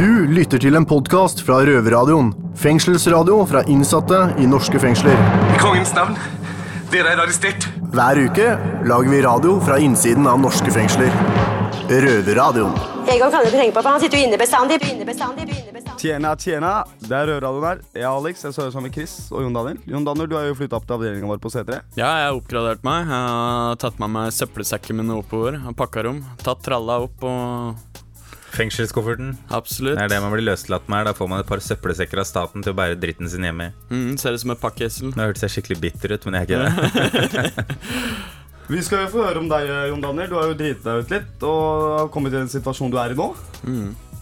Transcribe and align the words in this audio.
Du 0.00 0.24
lytter 0.32 0.56
til 0.56 0.78
en 0.78 0.86
podkast 0.88 1.42
fra 1.44 1.58
Røverradioen. 1.68 2.30
Fengselsradio 2.56 3.42
fra 3.44 3.60
innsatte 3.68 4.20
i 4.40 4.46
norske 4.48 4.80
fengsler. 4.80 5.18
I 5.52 5.58
kongens 5.60 5.90
navn. 5.92 6.14
Dere 6.88 7.10
er 7.12 7.20
arrestert. 7.20 7.66
Hver 7.92 8.22
uke 8.22 8.46
lager 8.88 9.12
vi 9.12 9.18
radio 9.26 9.58
fra 9.60 9.76
innsiden 9.76 10.24
av 10.30 10.40
norske 10.40 10.72
fengsler. 10.72 11.12
Røverradioen. 11.90 12.72
Egon 13.12 13.28
kan 13.28 13.44
du 13.44 13.50
ikke 13.50 13.58
tenke 13.58 13.76
på, 13.76 13.82
for 13.82 13.90
han 13.90 14.00
sitter 14.00 14.22
jo 14.22 14.30
inne 14.30 14.38
bestandig. 14.40 14.80
inne 14.88 15.04
bestandig, 15.04 15.44
inne 15.50 15.76
bestandig. 15.76 16.00
Tjena, 16.00 16.32
tjena. 16.46 16.72
Det 17.04 17.20
er 17.20 17.28
Røverradioen 17.34 17.68
her. 17.68 17.84
Jeg 17.92 18.06
er 18.06 18.08
Alex. 18.14 18.46
Jeg 18.48 18.56
sover 18.56 18.72
sammen 18.72 18.88
med 18.88 18.96
Chris 18.96 19.18
og 19.28 19.44
Jon 19.44 19.60
Daniel. 19.60 19.84
Jon 19.84 20.08
Daniel, 20.08 20.32
du 20.32 20.36
har 20.38 20.48
jo 20.48 20.56
flytta 20.62 20.80
opp 20.80 20.88
til 20.88 20.96
avdelinga 20.96 21.28
vår 21.34 21.44
på 21.44 21.52
C3. 21.52 21.82
Ja, 22.00 22.08
jeg 22.08 22.30
har 22.30 22.40
oppgradert 22.40 22.88
meg. 22.88 23.04
Jeg 23.04 23.36
har 23.36 23.76
tatt 23.84 24.00
med 24.00 24.16
meg 24.16 24.32
søppelsekken 24.32 25.04
min 25.04 25.12
oppover. 25.18 25.60
Pakka 25.76 26.08
rom. 26.08 26.24
Tatt 26.40 26.64
tralla 26.64 27.02
opp 27.04 27.28
og 27.28 27.89
Fengselskofferten. 28.54 29.36
Absolutt. 29.54 29.96
Det 29.98 30.04
er 30.04 30.12
det 30.12 30.20
man 30.24 30.34
blir 30.34 30.46
løslatt 30.48 30.88
med. 30.90 30.98
her. 31.00 31.10
Da 31.10 31.14
får 31.16 31.30
man 31.30 31.42
et 31.44 31.48
par 31.50 31.62
søppelsekker 31.64 32.22
av 32.22 32.28
staten 32.28 32.64
til 32.64 32.74
å 32.74 32.78
bære 32.78 32.98
dritten 33.00 33.30
sin 33.30 33.46
hjemme 33.46 33.70
i. 33.70 33.72
Mm, 33.94 34.18
ser 34.20 34.36
ut 34.36 34.42
som 34.42 34.54
et 34.54 34.60
pakkesel 34.60 35.14
Nå 35.14 35.28
hørtes 35.28 35.46
jeg 35.46 35.56
skikkelig 35.56 35.80
bitter 35.86 36.14
ut, 36.16 36.26
men 36.26 36.38
jeg 36.40 36.50
er 36.50 37.24
ikke 37.30 37.46
det. 37.46 37.64
Vi 38.70 38.82
skal 38.86 39.02
jo 39.02 39.10
få 39.16 39.24
høre 39.26 39.40
om 39.42 39.48
deg, 39.50 39.66
Jon 39.90 40.02
Daniel. 40.04 40.28
Du 40.30 40.36
har 40.38 40.50
jo 40.50 40.58
driti 40.58 40.84
deg 40.84 41.02
ut 41.02 41.10
litt 41.10 41.42
og 41.46 41.88
har 41.96 42.12
kommet 42.14 42.34
i 42.34 42.38
den 42.38 42.52
situasjonen 42.52 42.92
du 42.94 43.00
er 43.02 43.14
i 43.14 43.18
nå. 43.18 43.32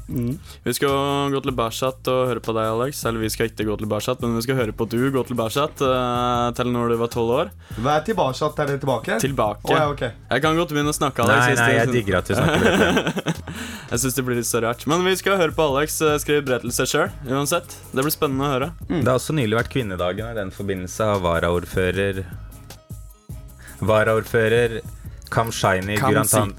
Vi 0.09 0.73
skal 0.73 1.33
gå 1.33 1.41
til 1.45 1.53
Bæsjat 1.53 2.09
og 2.09 2.21
høre 2.31 2.41
på 2.45 2.55
deg, 2.57 2.69
Alex. 2.73 3.03
Eller 3.09 3.21
vi 3.21 3.29
skal 3.33 3.51
ikke 3.51 3.67
gå 3.69 3.77
til 3.81 3.91
Bæsjat, 3.91 4.23
men 4.25 4.39
vi 4.39 4.45
skal 4.47 4.57
høre 4.57 4.73
på 4.77 4.87
du 4.89 4.97
gå 5.13 5.25
til 5.29 5.37
Bæsjat 5.37 5.83
uh, 5.85 6.49
til 6.57 6.73
når 6.73 6.95
du 6.95 6.97
var 7.03 7.13
tolv 7.13 7.35
år. 7.37 7.51
Hva 7.77 7.99
er 7.99 8.07
tilbake? 8.07 8.49
Er 8.49 8.71
det 8.73 8.79
tilbake? 8.81 9.19
Tilbake. 9.21 9.69
Oh, 9.69 9.77
ja, 9.77 9.89
okay. 9.93 10.17
Jeg 10.31 10.45
kan 10.45 10.57
godt 10.57 10.73
begynne 10.73 10.95
å 10.95 10.97
snakke, 10.97 11.27
Alex. 11.27 11.45
Nei, 11.45 11.59
nei, 11.61 11.77
jeg 11.77 11.93
digger 11.93 12.21
at 12.23 12.31
du 12.31 12.37
snakker 12.39 12.65
litt. 12.65 13.45
Jeg 13.89 14.03
syns 14.03 14.19
det 14.19 14.23
blir 14.27 14.37
litt 14.37 14.47
så 14.49 14.61
rart. 14.61 14.83
Men 14.91 15.01
vi 15.07 15.15
skal 15.17 15.39
høre 15.41 15.55
på 15.57 15.65
Alex 15.71 15.95
eh, 16.05 16.19
skrive 16.21 16.45
brev 16.45 16.61
til 16.67 16.75
seg 16.77 16.91
sjøl. 16.91 17.15
Uansett. 17.33 17.73
Det 17.97 18.05
blir 18.05 18.13
spennende 18.13 18.45
å 18.45 18.53
høre. 18.53 18.69
Det 18.91 19.01
har 19.07 19.17
også 19.17 19.37
nylig 19.37 19.57
vært 19.57 19.73
kvinnedagen, 19.73 20.29
og 20.29 20.37
i 20.37 20.41
den 20.43 20.53
forbindelse 20.53 21.09
har 21.09 21.25
varaordfører 21.25 22.23
Varaordfører 23.89 24.81
Kamshaini. 25.33 25.97
Gurantan... 26.03 26.57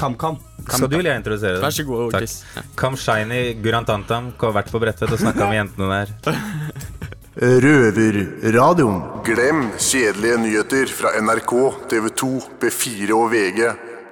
Kam-kam. 0.00 0.40
Skal 0.68 0.88
du 0.90 0.96
eller 0.98 1.10
jeg 1.12 1.22
introdusere 1.22 1.56
det? 1.56 1.62
Vær 1.64 1.74
så 1.76 1.84
god, 1.88 2.06
Takk. 2.12 2.20
Chris. 2.20 2.36
Ja. 2.56 2.62
Kamshaini 2.80 3.42
Gurantantam 3.64 4.32
har 4.40 4.56
vært 4.60 4.72
på 4.72 4.80
Bredtvet 4.82 5.14
og 5.16 5.22
snakka 5.22 5.48
med 5.50 5.60
jentene 5.60 6.00
der. 6.00 6.14
Røverradioen. 7.64 8.98
Glem 9.24 9.62
kjedelige 9.78 10.40
nyheter 10.42 10.90
fra 10.92 11.14
NRK, 11.22 11.54
TV 11.88 12.10
2, 12.22 12.30
B4 12.60 13.14
og 13.16 13.30
VG. 13.32 13.62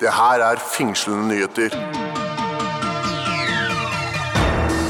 Det 0.01 0.13
her 0.15 0.45
er 0.47 0.63
fengslende 0.63 1.27
nyheter. 1.33 1.75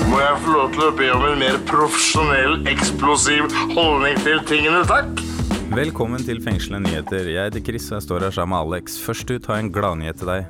Må 0.09 0.21
jeg 0.23 0.37
få 0.45 0.53
lov 0.55 0.71
til 0.77 0.85
å 0.87 0.93
be 0.97 1.09
om 1.13 1.25
en 1.29 1.41
mer 1.41 1.59
profesjonell, 1.69 2.61
eksplosiv 2.71 3.49
holdning 3.75 4.21
til 4.25 4.41
tingene, 4.49 4.85
takk? 4.89 5.28
Velkommen 5.69 6.23
til 6.25 6.39
Fengslende 6.41 6.89
nyheter. 6.89 7.27
Jeg 7.29 7.51
heter 7.51 7.61
Chris 7.61 7.91
og 7.91 7.99
jeg 7.99 8.05
står 8.07 8.25
her 8.25 8.33
sammen 8.33 8.55
med 8.57 8.73
Alex. 8.79 8.95
Først 9.05 9.29
ut 9.29 9.47
har 9.51 9.59
jeg 9.59 9.67
en 9.67 9.73
gladnyhet 9.75 10.17
til 10.17 10.31
deg. 10.31 10.47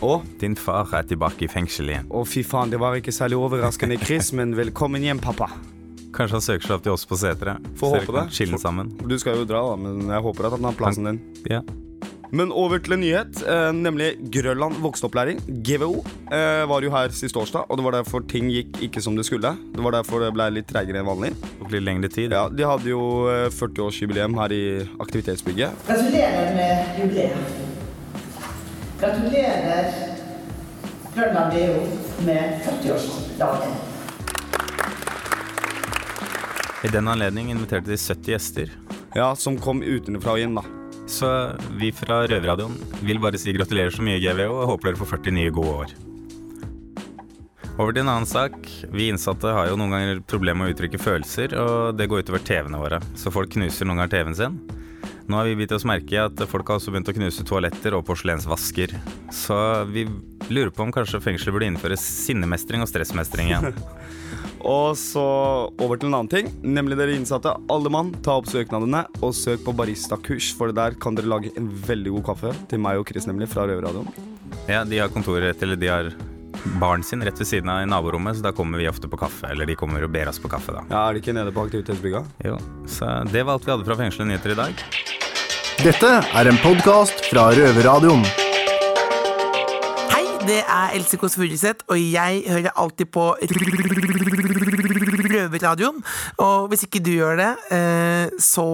Og? 0.00 0.24
Din 0.40 0.56
far 0.56 0.88
er 0.96 1.04
tilbake 1.10 1.44
i 1.44 1.48
fengsel 1.52 1.92
igjen. 1.92 2.08
å, 2.08 2.22
fy 2.24 2.40
faen, 2.46 2.72
det 2.72 2.80
var 2.80 2.96
ikke 2.96 3.12
særlig 3.12 3.36
overraskende, 3.36 3.98
Chris, 4.00 4.32
men 4.32 4.56
velkommen 4.56 5.04
hjem, 5.04 5.20
pappa. 5.22 5.50
Kanskje 6.16 6.38
han 6.38 6.44
søker 6.46 6.66
seg 6.66 6.76
opp 6.78 6.86
til 6.86 6.94
oss 6.94 7.04
på 7.08 7.20
seteret. 7.20 7.68
Får 7.80 7.98
håpe 7.98 8.16
det. 8.16 8.24
Chille 8.32 8.60
sammen. 8.60 8.88
Du 9.04 9.14
skal 9.20 9.42
jo 9.42 9.46
dra, 9.48 9.60
da, 9.74 9.76
men 9.84 10.08
jeg 10.08 10.24
håper 10.24 10.48
at 10.48 10.56
han 10.56 10.70
har 10.70 10.80
plassen 10.80 11.10
din. 11.10 11.20
Ja. 11.52 11.60
Men 12.32 12.48
over 12.56 12.80
til 12.80 12.94
en 12.96 13.02
nyhet, 13.04 13.42
eh, 13.44 13.70
nemlig 13.76 14.14
Grønland 14.32 14.78
voksenopplæring, 14.80 15.42
GVO, 15.66 15.98
eh, 16.32 16.62
var 16.68 16.80
jo 16.80 16.90
her 16.90 17.12
sist 17.12 17.34
torsdag, 17.36 17.66
og 17.68 17.76
det 17.76 17.84
var 17.84 17.92
derfor 17.98 18.24
ting 18.24 18.48
gikk 18.48 18.78
ikke 18.86 19.02
som 19.04 19.16
det 19.16 19.26
skulle. 19.28 19.50
Det 19.74 19.84
var 19.84 19.92
derfor 19.98 20.24
det 20.24 20.30
ble 20.32 20.46
litt 20.50 20.66
treigere 20.66 21.02
enn 21.02 21.10
vanlig. 21.10 21.34
Tok 21.58 21.70
litt 21.74 21.84
lengre 21.84 22.08
tid. 22.08 22.32
Ja, 22.32 22.48
De 22.48 22.64
hadde 22.64 22.88
jo 22.88 23.28
eh, 23.28 23.50
40-årsjubileum 23.52 24.38
her 24.40 24.48
i 24.56 24.62
aktivitetsbygget. 25.04 25.84
Gratulerer 25.84 26.56
med 26.56 27.02
jubileet. 27.02 27.36
Gratulerer 29.02 29.92
Grønland 31.12 31.52
VO 31.52 31.86
med 32.24 32.62
40-årsdagen. 32.64 33.80
I 36.82 36.88
den 36.88 37.08
anledning 37.08 37.50
inviterte 37.52 37.90
de 37.92 37.96
70 38.00 38.32
gjester. 38.32 38.70
Ja, 39.14 39.34
Som 39.36 39.58
kom 39.60 39.82
utenfra 39.82 40.32
og 40.32 40.40
inn, 40.40 40.56
da. 40.56 40.64
Så 41.10 41.28
vi 41.80 41.90
fra 41.94 42.22
Røverradioen 42.30 42.78
vil 43.02 43.20
bare 43.22 43.40
si 43.40 43.54
gratulerer 43.54 43.92
så 43.94 44.04
mye, 44.04 44.20
GVO, 44.22 44.54
og 44.62 44.74
håper 44.74 44.90
dere 44.92 45.00
får 45.02 45.14
40 45.16 45.38
nye 45.38 45.54
gode 45.54 45.76
år. 45.84 45.94
Over 47.80 47.94
til 47.94 48.04
en 48.04 48.12
annen 48.12 48.28
sak. 48.28 48.56
Vi 48.92 49.08
innsatte 49.08 49.54
har 49.56 49.70
jo 49.70 49.78
noen 49.80 49.94
ganger 49.94 50.20
problemer 50.28 50.60
med 50.60 50.72
å 50.72 50.76
uttrykke 50.76 51.00
følelser, 51.00 51.56
og 51.56 51.96
det 51.96 52.06
går 52.10 52.26
utover 52.26 52.44
TV-ene 52.44 52.80
våre. 52.80 53.00
Så 53.18 53.32
folk 53.32 53.54
knuser 53.54 53.88
noen 53.88 54.02
ganger 54.02 54.12
TV-en 54.12 54.38
sin. 54.38 54.58
Nå 55.30 55.38
har 55.38 55.48
vi 55.48 55.56
bitt 55.56 55.72
oss 55.72 55.86
merke 55.88 56.12
i 56.12 56.20
at 56.20 56.40
folk 56.50 56.68
har 56.68 56.80
også 56.80 56.92
begynt 56.92 57.08
å 57.08 57.14
knuse 57.16 57.44
toaletter 57.48 57.96
og 57.96 58.04
porselensvasker. 58.08 58.92
Så 59.32 59.56
vi 59.88 60.04
lurer 60.50 60.72
på 60.74 60.84
om 60.84 60.92
kanskje 60.92 61.22
fengselet 61.24 61.56
burde 61.56 61.70
innføre 61.70 61.96
sinnemestring 62.00 62.84
og 62.84 62.90
stressmestring 62.90 63.52
igjen. 63.52 63.72
Og 64.62 64.96
så 64.98 65.22
over 65.82 65.98
til 65.98 66.08
en 66.10 66.16
annen 66.20 66.30
ting, 66.30 66.50
nemlig 66.62 66.98
dere 67.00 67.16
innsatte. 67.16 67.54
Alle 67.72 67.90
mann, 67.90 68.12
ta 68.22 68.36
opp 68.38 68.46
søknadene 68.50 69.04
og 69.20 69.34
søk 69.34 69.64
på 69.66 69.74
baristakurs, 69.74 70.52
for 70.54 70.70
der 70.74 70.94
kan 71.02 71.18
dere 71.18 71.30
lage 71.32 71.50
en 71.58 71.66
veldig 71.88 72.12
god 72.18 72.28
kaffe 72.30 72.52
til 72.70 72.82
meg 72.82 73.00
og 73.00 73.08
Chris, 73.10 73.26
nemlig, 73.26 73.50
fra 73.50 73.66
Røverradioen. 73.66 74.06
Ja, 74.70 74.84
de 74.86 75.00
har 75.02 75.10
kontoret 75.10 75.48
rett, 75.48 75.64
eller 75.66 75.80
de 75.80 75.88
har 75.90 76.12
barn 76.78 77.02
sin 77.02 77.24
rett 77.26 77.38
ved 77.40 77.48
siden 77.48 77.70
av 77.72 77.80
i 77.82 77.88
naborommet, 77.90 78.36
så 78.38 78.44
da 78.46 78.52
kommer 78.54 78.78
vi 78.78 78.86
ofte 78.86 79.10
på 79.10 79.18
kaffe. 79.18 79.50
Eller 79.50 79.66
de 79.66 79.74
kommer 79.78 80.04
og 80.06 80.12
ber 80.14 80.30
oss 80.30 80.38
på 80.38 80.50
kaffe, 80.52 80.76
da. 80.76 80.84
Ja, 80.92 81.08
Er 81.08 81.16
de 81.16 81.24
ikke 81.24 81.34
nede 81.34 81.50
på 81.56 81.64
aktivitetsbygga? 81.66 82.22
Jo, 82.46 82.58
så 82.86 83.10
det 83.32 83.42
var 83.42 83.58
alt 83.58 83.66
vi 83.66 83.74
hadde 83.74 83.88
fra 83.88 83.98
Fengslede 83.98 84.30
nyheter 84.30 84.54
i 84.54 84.60
dag. 84.60 84.86
Dette 85.82 86.12
er 86.22 86.46
en 86.52 86.60
podkast 86.62 87.24
fra 87.32 87.48
Røverradioen. 87.56 88.22
Hei, 90.12 90.22
det 90.46 90.60
er 90.62 90.94
Else 90.98 91.18
Kåss 91.18 91.34
Furuseth, 91.40 91.82
og 91.90 91.98
jeg 91.98 92.44
hører 92.46 92.70
alltid 92.78 93.10
på 93.10 93.32
Røverradioen. 95.42 96.02
Og 96.42 96.68
hvis 96.72 96.86
ikke 96.86 97.02
du 97.04 97.12
gjør 97.14 97.38
det, 97.40 97.52
eh, 97.74 98.34
så 98.42 98.66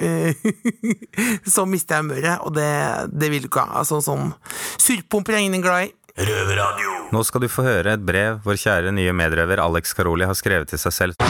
eh, 0.00 0.46
Så 1.54 1.66
mister 1.68 1.98
jeg 1.98 2.06
humøret, 2.06 2.40
og 2.46 2.56
det, 2.56 2.70
det 3.12 3.30
vil 3.32 3.44
du 3.44 3.50
ikke 3.50 3.66
ha. 3.68 3.84
Sånn 3.88 4.04
som 4.04 4.32
surpumper 4.78 5.36
er 5.36 5.46
ingen 5.46 5.64
glad 5.64 5.88
i. 5.88 5.94
Nå 7.12 7.22
skal 7.28 7.44
du 7.44 7.48
få 7.52 7.66
høre 7.66 7.92
et 7.92 8.04
brev 8.04 8.38
vår 8.46 8.56
kjære 8.56 8.92
nye 8.96 9.12
medrøver 9.12 9.60
Alex 9.60 9.92
Karoli 9.92 10.24
har 10.24 10.38
skrevet 10.38 10.72
til 10.72 10.80
seg 10.80 10.94
selv. 10.96 11.26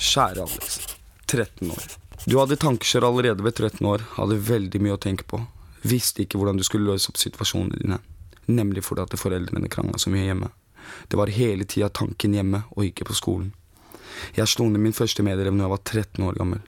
Kjære 0.00 0.46
Alex, 0.46 0.78
13 1.28 1.68
år. 1.74 1.90
Du 2.24 2.38
hadde 2.40 2.56
tankekjør 2.60 3.10
allerede 3.10 3.44
ved 3.44 3.58
13 3.60 3.84
år, 3.88 4.06
hadde 4.16 4.40
veldig 4.48 4.80
mye 4.84 4.96
å 4.96 5.00
tenke 5.00 5.28
på. 5.28 5.42
Visste 5.88 6.24
ikke 6.24 6.40
hvordan 6.40 6.56
du 6.58 6.64
skulle 6.66 6.88
løse 6.88 7.12
opp 7.12 7.20
situasjonene 7.20 7.78
dine. 7.82 8.00
Nemlig 8.48 8.82
fordi 8.86 9.04
at 9.04 9.20
foreldrene 9.20 9.68
krangla 9.68 10.00
så 10.00 10.10
mye 10.12 10.24
hjemme. 10.24 10.48
Det 11.08 11.18
var 11.20 11.32
hele 11.34 11.64
tida 11.64 11.88
tanken 11.88 12.34
hjemme 12.34 12.62
og 12.70 12.84
ikke 12.88 13.08
på 13.08 13.16
skolen. 13.18 13.52
Jeg 14.34 14.48
slo 14.48 14.66
ned 14.68 14.82
min 14.82 14.96
første 14.96 15.22
medelev 15.22 15.54
når 15.54 15.64
jeg 15.64 15.74
var 15.74 15.84
13 15.84 16.26
år 16.28 16.38
gammel. 16.40 16.60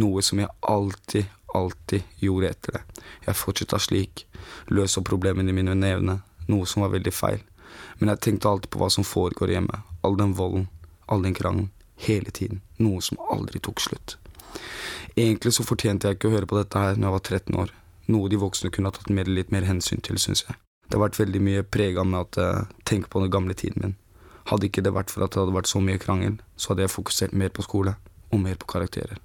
Noe 0.00 0.22
som 0.22 0.38
jeg 0.38 0.52
alltid, 0.60 1.26
alltid 1.54 2.02
gjorde 2.22 2.50
etter 2.50 2.78
det. 2.78 2.82
Jeg 3.26 3.38
fortsatte 3.38 3.80
slik, 3.82 4.26
løse 4.70 5.00
opp 5.00 5.08
problemene 5.10 5.54
mine 5.54 5.74
med 5.74 6.20
noe 6.50 6.66
som 6.66 6.82
var 6.82 6.94
veldig 6.94 7.12
feil. 7.14 7.42
Men 7.98 8.12
jeg 8.12 8.22
tenkte 8.24 8.48
alltid 8.50 8.70
på 8.72 8.80
hva 8.82 8.90
som 8.90 9.06
foregår 9.06 9.52
hjemme. 9.54 9.82
All 10.02 10.16
den 10.18 10.34
volden, 10.38 10.68
all 11.06 11.22
den 11.22 11.36
krangelen. 11.36 11.70
Hele 12.00 12.30
tiden. 12.30 12.62
Noe 12.80 13.02
som 13.04 13.20
aldri 13.30 13.60
tok 13.60 13.80
slutt. 13.80 14.16
Egentlig 15.16 15.52
så 15.52 15.66
fortjente 15.66 16.08
jeg 16.08 16.18
ikke 16.18 16.30
å 16.30 16.34
høre 16.34 16.48
på 16.48 16.58
dette 16.58 16.80
her 16.80 16.96
når 16.96 17.06
jeg 17.06 17.16
var 17.16 17.26
13 17.28 17.60
år. 17.64 17.74
Noe 18.10 18.32
de 18.32 18.40
voksne 18.40 18.72
kunne 18.74 18.90
ha 18.90 18.96
tatt 18.96 19.12
mer, 19.14 19.28
litt 19.28 19.52
mer 19.54 19.68
hensyn 19.68 20.02
til, 20.02 20.18
syns 20.18 20.46
jeg. 20.48 20.56
Det 20.90 20.98
har 20.98 21.04
vært 21.04 21.20
veldig 21.20 21.40
mye 21.46 21.62
prega 21.62 22.02
med 22.02 22.18
at 22.18 22.36
jeg 22.42 22.78
tenker 22.90 23.10
på 23.12 23.20
den 23.22 23.30
gamle 23.30 23.54
tiden 23.54 23.84
min. 23.84 23.92
Hadde 24.50 24.66
ikke 24.66 24.82
det 24.82 24.90
vært 24.90 25.12
for 25.14 25.22
at 25.22 25.30
det 25.30 25.38
hadde 25.38 25.54
vært 25.54 25.70
så 25.70 25.78
mye 25.78 26.00
krangel, 26.02 26.40
så 26.58 26.72
hadde 26.72 26.82
jeg 26.82 26.90
fokusert 26.90 27.36
mer 27.38 27.52
på 27.54 27.62
skole 27.62 27.94
og 28.34 28.40
mer 28.42 28.58
på 28.58 28.66
karakterer. 28.74 29.20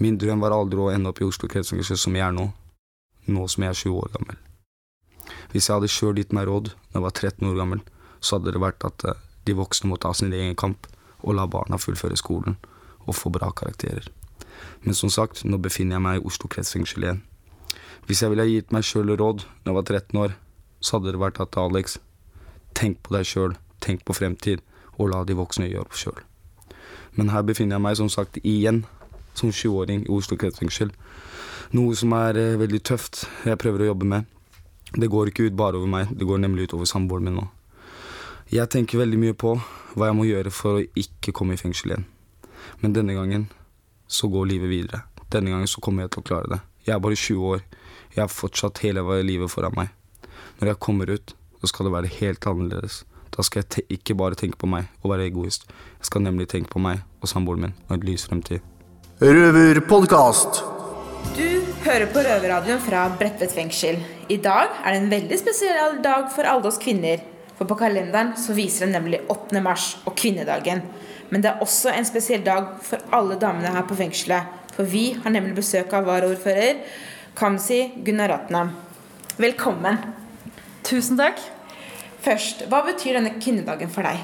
Min 0.00 0.16
drøm 0.16 0.40
var 0.40 0.56
aldri 0.56 0.80
å 0.80 0.88
ende 0.88 1.12
opp 1.12 1.20
i 1.20 1.28
Oslo 1.28 1.50
kretsorganisasjon 1.52 2.00
som 2.06 2.16
jeg 2.16 2.24
er 2.24 2.32
nå, 2.32 2.46
nå 3.28 3.44
som 3.52 3.66
jeg 3.66 3.74
er 3.74 3.80
20 3.82 4.00
år 4.00 4.14
gammel. 4.16 4.40
Hvis 5.52 5.68
jeg 5.68 5.76
hadde 5.76 5.92
sjøl 5.92 6.16
gitt 6.16 6.32
meg 6.32 6.48
råd 6.48 6.72
da 6.72 6.96
jeg 6.96 7.04
var 7.04 7.16
13 7.18 7.50
år 7.50 7.60
gammel, 7.60 7.84
så 8.20 8.38
hadde 8.38 8.56
det 8.56 8.64
vært 8.64 8.88
at 8.88 9.04
eh, 9.04 9.22
de 9.44 9.60
voksne 9.60 9.92
måtte 9.92 10.08
ha 10.08 10.16
sin 10.16 10.32
egen 10.32 10.56
kamp 10.56 10.88
og 11.20 11.36
la 11.36 11.44
barna 11.50 11.76
fullføre 11.76 12.16
skolen 12.16 12.56
og 13.04 13.16
få 13.16 13.32
bra 13.34 13.50
karakterer. 13.52 14.06
Men 14.84 14.96
som 14.96 15.12
sagt, 15.12 15.44
nå 15.44 15.60
befinner 15.60 15.98
jeg 15.98 16.04
meg 16.06 16.20
i 16.20 16.28
Oslo 16.28 16.48
kretsfengsel 16.48 17.04
igjen. 17.04 17.24
Hvis 18.08 18.22
jeg 18.24 18.32
ville 18.32 18.48
gitt 18.48 18.72
meg 18.72 18.86
sjøl 18.86 19.12
råd 19.12 19.44
da 19.44 19.72
jeg 19.72 19.76
var 19.76 19.84
13 19.84 20.20
år, 20.24 20.36
så 20.80 20.98
hadde 20.98 21.14
det 21.14 21.20
vært 21.20 21.40
at 21.42 21.56
Alex, 21.60 21.98
tenk 22.76 23.00
på 23.04 23.14
deg 23.14 23.28
sjøl, 23.28 23.54
tenk 23.84 24.04
på 24.04 24.16
fremtid, 24.16 24.64
og 24.98 25.12
la 25.12 25.22
de 25.24 25.36
voksne 25.38 25.68
gjøre 25.70 25.88
det 25.90 26.00
sjøl. 26.00 26.18
Men 27.16 27.32
her 27.34 27.44
befinner 27.46 27.76
jeg 27.76 27.84
meg 27.84 27.98
som 27.98 28.10
sagt 28.12 28.38
igjen, 28.42 28.84
som 29.34 29.52
20-åring 29.52 30.04
i 30.06 30.12
Oslo 30.12 30.36
kretsfengsel. 30.40 30.92
Noe 31.76 31.94
som 31.98 32.12
er 32.16 32.38
eh, 32.38 32.58
veldig 32.60 32.82
tøft, 32.86 33.24
jeg 33.46 33.58
prøver 33.60 33.84
å 33.84 33.90
jobbe 33.92 34.08
med. 34.10 34.28
Det 34.90 35.10
går 35.10 35.30
ikke 35.30 35.46
ut 35.46 35.58
bare 35.58 35.78
over 35.78 35.90
meg, 35.90 36.10
det 36.10 36.26
går 36.26 36.42
nemlig 36.42 36.68
ut 36.68 36.74
over 36.78 36.88
samboeren 36.90 37.28
min 37.28 37.38
nå. 37.38 37.46
Jeg 38.50 38.66
tenker 38.72 38.98
veldig 38.98 39.20
mye 39.22 39.36
på 39.38 39.54
hva 39.94 40.08
jeg 40.08 40.18
må 40.18 40.26
gjøre 40.26 40.50
for 40.54 40.80
å 40.80 40.86
ikke 40.98 41.34
komme 41.36 41.54
i 41.54 41.60
fengsel 41.60 41.92
igjen. 41.92 42.08
Men 42.82 42.96
denne 42.96 43.14
gangen 43.14 43.46
så 44.10 44.26
går 44.30 44.50
livet 44.50 44.72
videre. 44.72 45.04
Denne 45.30 45.52
gangen 45.54 45.70
så 45.70 45.82
kommer 45.82 46.04
jeg 46.04 46.16
til 46.16 46.24
å 46.24 46.26
klare 46.26 46.50
det. 46.50 46.60
Jeg 46.88 46.96
er 46.96 47.04
bare 47.04 47.18
20 47.22 47.46
år. 47.52 47.62
Jeg 48.16 48.22
har 48.24 48.32
fortsatt 48.34 48.82
hele 48.82 49.04
livet 49.22 49.52
foran 49.52 49.76
meg. 49.78 49.94
Når 50.60 50.72
jeg 50.72 50.82
kommer 50.86 51.10
ut, 51.10 51.34
så 51.60 51.70
skal 51.70 51.88
det 51.88 51.94
være 51.94 52.12
helt 52.20 52.46
annerledes. 52.46 53.04
Da 53.30 53.44
skal 53.46 53.62
jeg 53.62 53.70
te 53.70 53.86
ikke 53.94 54.16
bare 54.18 54.38
tenke 54.38 54.58
på 54.60 54.68
meg 54.70 54.90
og 55.02 55.12
være 55.12 55.28
egoist. 55.30 55.68
Jeg 56.00 56.10
skal 56.10 56.24
nemlig 56.24 56.48
tenke 56.50 56.72
på 56.72 56.82
meg 56.82 57.04
og 57.20 57.30
samboeren 57.30 57.68
min 57.68 57.74
og 57.88 57.96
en 57.96 58.06
lys 58.08 58.26
fremtid. 58.28 58.64
Røverpodkast. 59.20 60.62
Du 61.36 61.46
hører 61.84 62.08
på 62.10 62.22
Røverradioen 62.24 62.80
fra 62.82 63.04
Bredtvet 63.20 63.52
fengsel. 63.54 64.00
I 64.32 64.38
dag 64.40 64.72
er 64.80 64.94
det 64.94 65.02
en 65.02 65.12
veldig 65.12 65.38
spesiell 65.40 66.00
dag 66.04 66.30
for 66.34 66.48
alle 66.48 66.68
oss 66.70 66.80
kvinner. 66.80 67.22
For 67.58 67.68
på 67.68 67.76
kalenderen 67.76 68.32
så 68.40 68.56
viser 68.56 68.86
det 68.86 68.94
nemlig 68.94 69.20
8. 69.28 69.60
mars 69.60 69.90
og 70.08 70.16
kvinnedagen. 70.16 70.80
Men 71.30 71.44
det 71.44 71.50
er 71.50 71.60
også 71.62 71.92
en 71.92 72.08
spesiell 72.08 72.42
dag 72.46 72.78
for 72.82 73.04
alle 73.14 73.36
damene 73.40 73.74
her 73.74 73.84
på 73.86 73.98
fengselet. 73.98 74.48
For 74.72 74.88
vi 74.88 75.10
har 75.20 75.34
nemlig 75.34 75.58
besøk 75.58 75.92
av 75.94 76.08
varaordfører 76.08 76.80
Kamzy 77.36 77.82
Gunaratnam. 78.06 78.72
Velkommen. 79.36 80.00
Tusen 80.86 81.18
takk. 81.20 81.40
Først, 82.20 82.66
hva 82.68 82.82
betyr 82.84 83.16
denne 83.18 83.36
kvinnedagen 83.40 83.90
for 83.92 84.04
deg? 84.04 84.20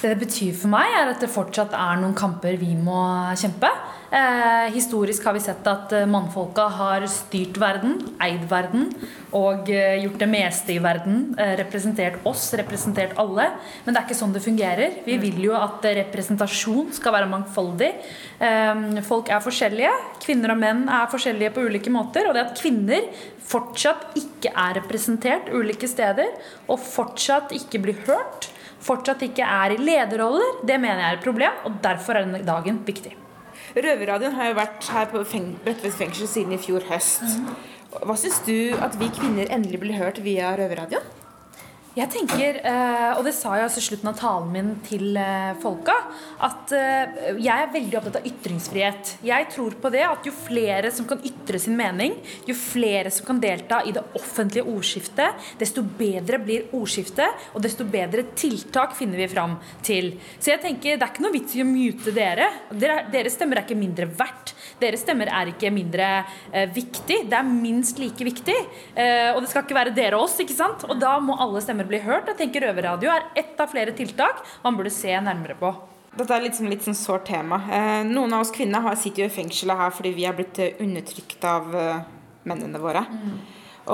Det 0.00 0.14
det 0.14 0.20
betyr 0.22 0.54
for 0.56 0.72
meg, 0.72 0.88
er 0.96 1.10
at 1.12 1.20
det 1.20 1.28
fortsatt 1.28 1.74
er 1.76 1.98
noen 2.00 2.14
kamper 2.16 2.54
vi 2.56 2.72
må 2.72 3.00
kjempe. 3.36 3.68
Eh, 4.10 4.72
historisk 4.74 5.26
har 5.28 5.36
vi 5.36 5.42
sett 5.44 5.66
at 5.70 5.92
eh, 5.94 6.06
mannfolka 6.08 6.64
har 6.72 7.04
styrt 7.06 7.60
verden, 7.60 7.92
eid 8.18 8.46
verden 8.50 8.88
og 9.36 9.68
eh, 9.70 10.00
gjort 10.00 10.16
det 10.22 10.28
meste 10.32 10.72
i 10.74 10.80
verden. 10.82 11.20
Eh, 11.38 11.52
representert 11.60 12.16
oss, 12.26 12.48
representert 12.58 13.12
alle. 13.20 13.50
Men 13.84 13.92
det 13.92 14.00
er 14.00 14.08
ikke 14.08 14.18
sånn 14.18 14.32
det 14.34 14.42
fungerer. 14.42 14.96
Vi 15.04 15.18
vil 15.22 15.38
jo 15.44 15.54
at 15.58 15.84
eh, 15.84 15.98
representasjon 16.00 16.90
skal 16.96 17.14
være 17.18 17.30
mangfoldig. 17.30 17.90
Eh, 18.42 19.02
folk 19.06 19.30
er 19.30 19.44
forskjellige. 19.44 19.92
Kvinner 20.24 20.56
og 20.56 20.62
menn 20.64 20.86
er 20.88 21.10
forskjellige 21.12 21.52
på 21.54 21.66
ulike 21.68 21.92
måter. 21.92 22.26
Og 22.26 22.34
det 22.34 22.48
at 22.48 22.56
kvinner 22.58 23.04
fortsatt 23.50 24.16
ikke 24.18 24.56
er 24.56 24.80
representert 24.80 25.52
ulike 25.52 25.86
steder, 25.90 26.32
og 26.70 26.80
fortsatt 26.82 27.52
ikke 27.54 27.82
blir 27.84 28.02
hørt, 28.08 28.50
fortsatt 28.84 29.22
ikke 29.26 29.46
er 29.46 29.74
i 29.74 29.80
lederroller, 29.80 30.60
det 30.66 30.78
mener 30.80 31.02
jeg 31.02 31.12
er 31.12 31.18
et 31.18 31.26
problem. 31.26 31.58
Og 31.68 31.80
derfor 31.84 32.16
er 32.16 32.26
denne 32.26 32.44
dagen 32.46 32.80
viktig. 32.86 33.14
Røverradioen 33.76 34.34
har 34.34 34.50
jo 34.50 34.58
vært 34.58 34.88
her 34.90 35.06
på 35.12 35.22
Bredtvet 35.64 35.94
fengsel 35.94 36.26
siden 36.26 36.56
i 36.56 36.58
fjor 36.58 36.86
høst. 36.90 37.22
Hva 37.90 38.16
syns 38.18 38.40
du 38.46 38.74
at 38.82 38.96
vi 38.98 39.10
kvinner 39.14 39.50
endelig 39.50 39.80
blir 39.82 39.98
hørt 40.00 40.22
via 40.24 40.54
Røverradioen? 40.58 41.19
Jeg 41.90 42.06
tenker, 42.06 42.60
eh, 42.62 43.16
og 43.18 43.24
det 43.26 43.32
sa 43.34 43.56
jeg 43.58 43.66
også 43.66 43.80
i 43.80 43.84
slutten 43.88 44.08
av 44.12 44.18
talen 44.20 44.50
min 44.54 44.68
til 44.86 45.16
eh, 45.18 45.56
folka, 45.58 45.96
at 46.46 46.70
eh, 46.78 47.32
jeg 47.42 47.50
er 47.50 47.72
veldig 47.72 47.96
opptatt 47.98 48.18
av 48.20 48.28
ytringsfrihet. 48.28 49.10
Jeg 49.26 49.48
tror 49.50 49.74
på 49.82 49.90
det 49.90 50.04
at 50.06 50.28
jo 50.28 50.30
flere 50.30 50.92
som 50.94 51.08
kan 51.10 51.18
ytre 51.26 51.58
sin 51.58 51.74
mening, 51.74 52.14
jo 52.46 52.54
flere 52.54 53.10
som 53.10 53.26
kan 53.26 53.40
delta 53.42 53.80
i 53.82 53.94
det 53.96 54.04
offentlige 54.14 54.70
ordskiftet, 54.70 55.48
desto 55.58 55.82
bedre 55.82 56.38
blir 56.38 56.68
ordskiftet, 56.78 57.42
og 57.58 57.66
desto 57.66 57.88
bedre 57.90 58.28
tiltak 58.38 58.94
finner 58.94 59.24
vi 59.24 59.28
fram 59.34 59.58
til. 59.82 60.12
Så 60.38 60.54
jeg 60.54 60.62
tenker, 60.62 60.94
det 60.94 61.08
er 61.08 61.10
ikke 61.10 61.26
noe 61.26 61.34
vits 61.40 61.58
i 61.58 61.64
å 61.64 61.68
mute 61.72 62.14
dere. 62.14 62.52
dere. 62.70 63.00
Deres 63.10 63.34
stemmer 63.34 63.58
er 63.58 63.66
ikke 63.66 63.80
mindre 63.82 64.06
verdt. 64.14 64.54
Deres 64.78 65.02
stemmer 65.02 65.32
er 65.34 65.50
ikke 65.50 65.74
mindre 65.74 66.12
viktig. 66.70 67.24
Det 67.26 67.36
er 67.36 67.50
minst 67.50 67.98
like 68.00 68.24
viktig. 68.24 68.56
Og 68.94 69.42
det 69.42 69.50
skal 69.50 69.66
ikke 69.66 69.76
være 69.76 69.92
dere 69.96 70.16
og 70.16 70.28
oss, 70.28 70.38
ikke 70.40 70.56
sant? 70.56 70.86
Og 70.88 70.96
da 71.00 71.16
må 71.20 71.36
alle 71.40 71.60
stemmer 71.64 71.79
bli 71.88 72.00
hørt. 72.04 72.28
Jeg 72.30 72.38
tenker 72.40 72.66
Røverradio 72.66 73.12
er 73.12 73.28
ett 73.38 73.60
av 73.60 73.70
flere 73.72 73.94
tiltak 73.96 74.42
man 74.64 74.76
burde 74.78 74.92
se 74.94 75.14
nærmere 75.20 75.56
på. 75.60 75.72
Dette 76.10 76.34
er 76.34 76.42
litt 76.42 76.56
sånn, 76.58 76.70
litt 76.72 76.82
sånn 76.82 76.98
sårt 76.98 77.28
tema. 77.28 77.60
Eh, 77.70 78.00
noen 78.08 78.32
av 78.34 78.42
oss 78.42 78.50
kvinner 78.54 78.82
har, 78.82 78.96
sitter 78.98 79.24
jo 79.24 79.28
i 79.30 79.34
fengselet 79.34 79.78
her 79.78 79.92
fordi 79.94 80.14
vi 80.16 80.26
er 80.26 80.34
blitt 80.36 80.58
eh, 80.58 80.80
undertrykt 80.82 81.44
av 81.46 81.68
uh, 81.70 82.00
mennene 82.50 82.80
våre. 82.82 83.04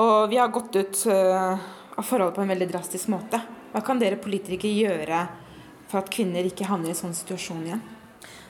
Og 0.01 0.29
vi 0.31 0.39
har 0.41 0.49
gått 0.53 0.79
ut 0.79 1.03
uh, 1.11 1.53
av 1.93 2.07
forholdet 2.07 2.35
på 2.35 2.41
en 2.43 2.55
veldig 2.55 2.69
drastisk 2.71 3.11
måte. 3.13 3.41
Hva 3.73 3.83
kan 3.85 4.01
dere 4.01 4.17
politikere 4.21 4.73
gjøre 4.73 5.21
for 5.91 6.01
at 6.01 6.09
kvinner 6.13 6.47
ikke 6.47 6.67
havner 6.67 6.89
i 6.89 6.95
en 6.95 7.01
sånn 7.05 7.15
situasjon 7.15 7.63
igjen? 7.69 7.85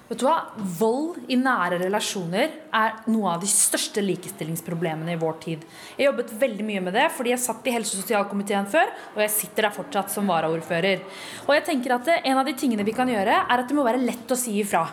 Vet 0.07 0.21
du 0.21 0.23
hva? 0.23 0.37
Vold 0.79 1.17
i 1.27 1.35
nære 1.35 1.81
relasjoner 1.81 2.53
er 2.77 2.93
noe 3.11 3.33
av 3.33 3.41
de 3.41 3.49
største 3.51 3.99
likestillingsproblemene 4.05 5.17
i 5.17 5.19
vår 5.19 5.33
tid. 5.43 5.65
Jeg 5.97 6.07
jobbet 6.07 6.31
veldig 6.39 6.67
mye 6.69 6.83
med 6.85 6.95
det 6.95 7.09
fordi 7.15 7.33
jeg 7.33 7.43
satt 7.43 7.67
i 7.67 7.73
helse- 7.75 7.97
og 7.97 8.05
sosialkomiteen 8.05 8.69
før, 8.71 8.93
og 9.17 9.19
jeg 9.25 9.33
sitter 9.35 9.67
der 9.67 9.75
fortsatt 9.75 10.13
som 10.13 10.31
varaordfører. 10.31 11.03
Og 11.43 11.51
jeg 11.57 11.67
tenker 11.67 11.97
at 11.97 12.13
En 12.23 12.39
av 12.39 12.47
de 12.47 12.55
tingene 12.55 12.85
vi 12.87 12.95
kan 12.95 13.09
gjøre, 13.09 13.35
er 13.51 13.59
at 13.59 13.67
det 13.67 13.75
må 13.75 13.83
være 13.83 13.99
lett 13.99 14.31
å 14.31 14.39
si 14.39 14.55
ifra. 14.61 14.85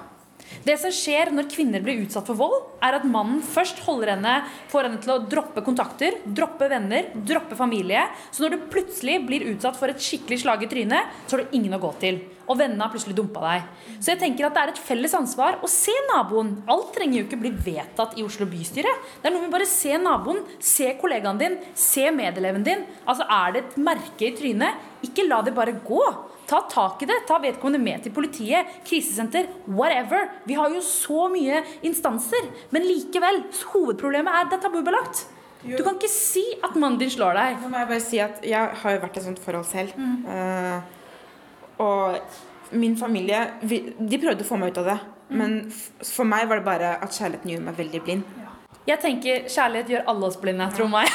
Det 0.66 0.75
som 0.81 0.90
skjer 0.93 1.31
når 1.31 1.49
kvinner 1.52 1.82
blir 1.84 2.02
utsatt 2.02 2.26
for 2.26 2.38
vold, 2.38 2.58
er 2.82 2.99
at 2.99 3.06
mannen 3.06 3.38
først 3.43 3.84
holder 3.87 4.16
henne, 4.16 4.34
får 4.72 4.88
henne 4.88 5.02
til 5.02 5.14
å 5.14 5.22
droppe 5.31 5.62
kontakter, 5.62 6.19
droppe 6.26 6.69
venner, 6.69 7.12
droppe 7.14 7.55
familie. 7.58 8.02
Så 8.34 8.43
når 8.43 8.56
du 8.56 8.70
plutselig 8.72 9.20
blir 9.28 9.46
utsatt 9.55 9.78
for 9.78 9.94
et 9.94 10.02
skikkelig 10.02 10.43
slag 10.43 10.66
i 10.66 10.70
trynet, 10.70 11.14
så 11.26 11.37
har 11.37 11.44
du 11.44 11.55
ingen 11.56 11.78
å 11.78 11.82
gå 11.87 11.94
til. 12.02 12.25
Og 12.49 12.58
vennene 12.61 12.85
har 12.85 12.93
plutselig 12.93 13.17
dumpa 13.17 13.43
deg. 13.44 13.70
Så 13.99 14.12
jeg 14.12 14.20
tenker 14.20 14.49
at 14.49 14.56
det 14.56 14.62
er 14.62 14.73
et 14.75 14.82
felles 14.88 15.17
ansvar 15.17 15.58
å 15.64 15.70
se 15.70 15.94
naboen. 16.11 16.55
Alt 16.70 16.93
trenger 16.96 17.20
jo 17.20 17.25
ikke 17.29 17.41
bli 17.41 17.55
vedtatt 17.67 18.19
i 18.20 18.26
Oslo 18.26 18.46
bystyre. 18.50 18.93
Det 19.23 19.31
er 19.31 19.35
noe 19.35 19.46
med 19.46 19.55
bare 19.55 19.69
se 19.69 19.96
naboen, 20.00 20.43
se 20.61 20.93
kollegaen 21.00 21.41
din, 21.41 21.58
se 21.79 22.11
medeleven 22.14 22.67
din. 22.67 22.85
Altså 23.06 23.26
Er 23.29 23.55
det 23.55 23.64
et 23.64 23.76
merke 23.81 24.29
i 24.29 24.35
trynet, 24.37 24.81
ikke 25.05 25.29
la 25.29 25.41
det 25.44 25.55
bare 25.56 25.76
gå. 25.85 26.05
Ta 26.49 26.61
tak 26.69 27.02
i 27.02 27.08
det. 27.08 27.23
Ta 27.29 27.38
vedkommende 27.41 27.81
med 27.81 28.02
til 28.05 28.12
politiet, 28.12 28.69
krisesenter, 28.85 29.49
whatever. 29.67 30.29
Vi 30.44 30.56
har 30.58 30.73
jo 30.73 30.82
så 30.85 31.29
mye 31.32 31.62
instanser. 31.88 32.50
Men 32.75 32.85
likevel, 32.88 33.44
hovedproblemet 33.73 34.40
er 34.40 34.50
det 34.50 34.58
er 34.58 34.67
tabubelagt. 34.67 35.25
Du 35.64 35.81
kan 35.81 35.97
ikke 35.97 36.11
si 36.12 36.44
at 36.61 36.75
mannen 36.76 36.99
din 37.00 37.12
slår 37.12 37.38
deg. 37.38 37.62
Nå 37.62 37.70
må 37.73 37.81
jeg 37.81 37.88
bare 37.88 38.05
si 38.05 38.20
at 38.20 38.43
jeg 38.44 38.76
har 38.82 38.97
jo 38.97 39.00
vært 39.00 39.17
i 39.17 39.23
et 39.23 39.26
sånt 39.31 39.40
forhold 39.40 39.64
selv. 39.70 39.94
Eh, 39.97 40.75
og 41.82 42.75
min 42.75 42.97
familie 42.97 43.41
De 43.62 44.19
prøvde 44.19 44.44
å 44.44 44.49
få 44.49 44.59
meg 44.59 44.73
ut 44.73 44.81
av 44.82 44.88
det. 44.93 44.97
Men 45.35 45.61
for 46.05 46.29
meg 46.29 46.49
var 46.49 46.61
det 46.61 46.67
bare 46.67 46.91
at 47.03 47.15
kjærligheten 47.15 47.53
gjorde 47.55 47.69
meg 47.69 47.79
veldig 47.79 48.03
blind. 48.05 48.43
Jeg 48.85 49.00
tenker 49.00 49.47
Kjærlighet 49.49 49.94
gjør 49.94 50.11
alle 50.12 50.29
oss 50.29 50.37
blinde, 50.41 50.67
tro 50.76 50.87
meg. 50.93 51.09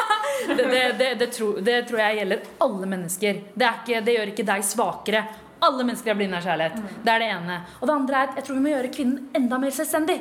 det, 0.46 0.68
det, 0.70 0.84
det, 1.00 1.08
det, 1.18 1.28
tror, 1.34 1.58
det 1.64 1.80
tror 1.88 2.02
jeg 2.04 2.20
gjelder 2.20 2.46
alle 2.66 2.90
mennesker. 2.92 3.42
Det, 3.54 3.72
ikke, 3.82 4.04
det 4.06 4.14
gjør 4.14 4.32
ikke 4.32 4.46
deg 4.52 4.66
svakere. 4.68 5.24
Alle 5.66 5.86
mennesker 5.88 6.12
er 6.12 6.18
blinde 6.20 6.38
av 6.38 6.46
kjærlighet. 6.46 6.96
Det 7.02 7.12
er 7.12 7.22
det 7.24 7.30
ene. 7.34 7.60
Og 7.80 7.88
det 7.88 7.96
andre 7.96 8.20
er 8.20 8.30
at 8.30 8.38
jeg 8.38 8.46
tror 8.46 8.58
vi 8.58 8.64
må 8.66 8.74
gjøre 8.74 8.92
kvinnen 8.94 9.30
enda 9.40 9.58
mer 9.60 9.74
selvstendig. 9.74 10.18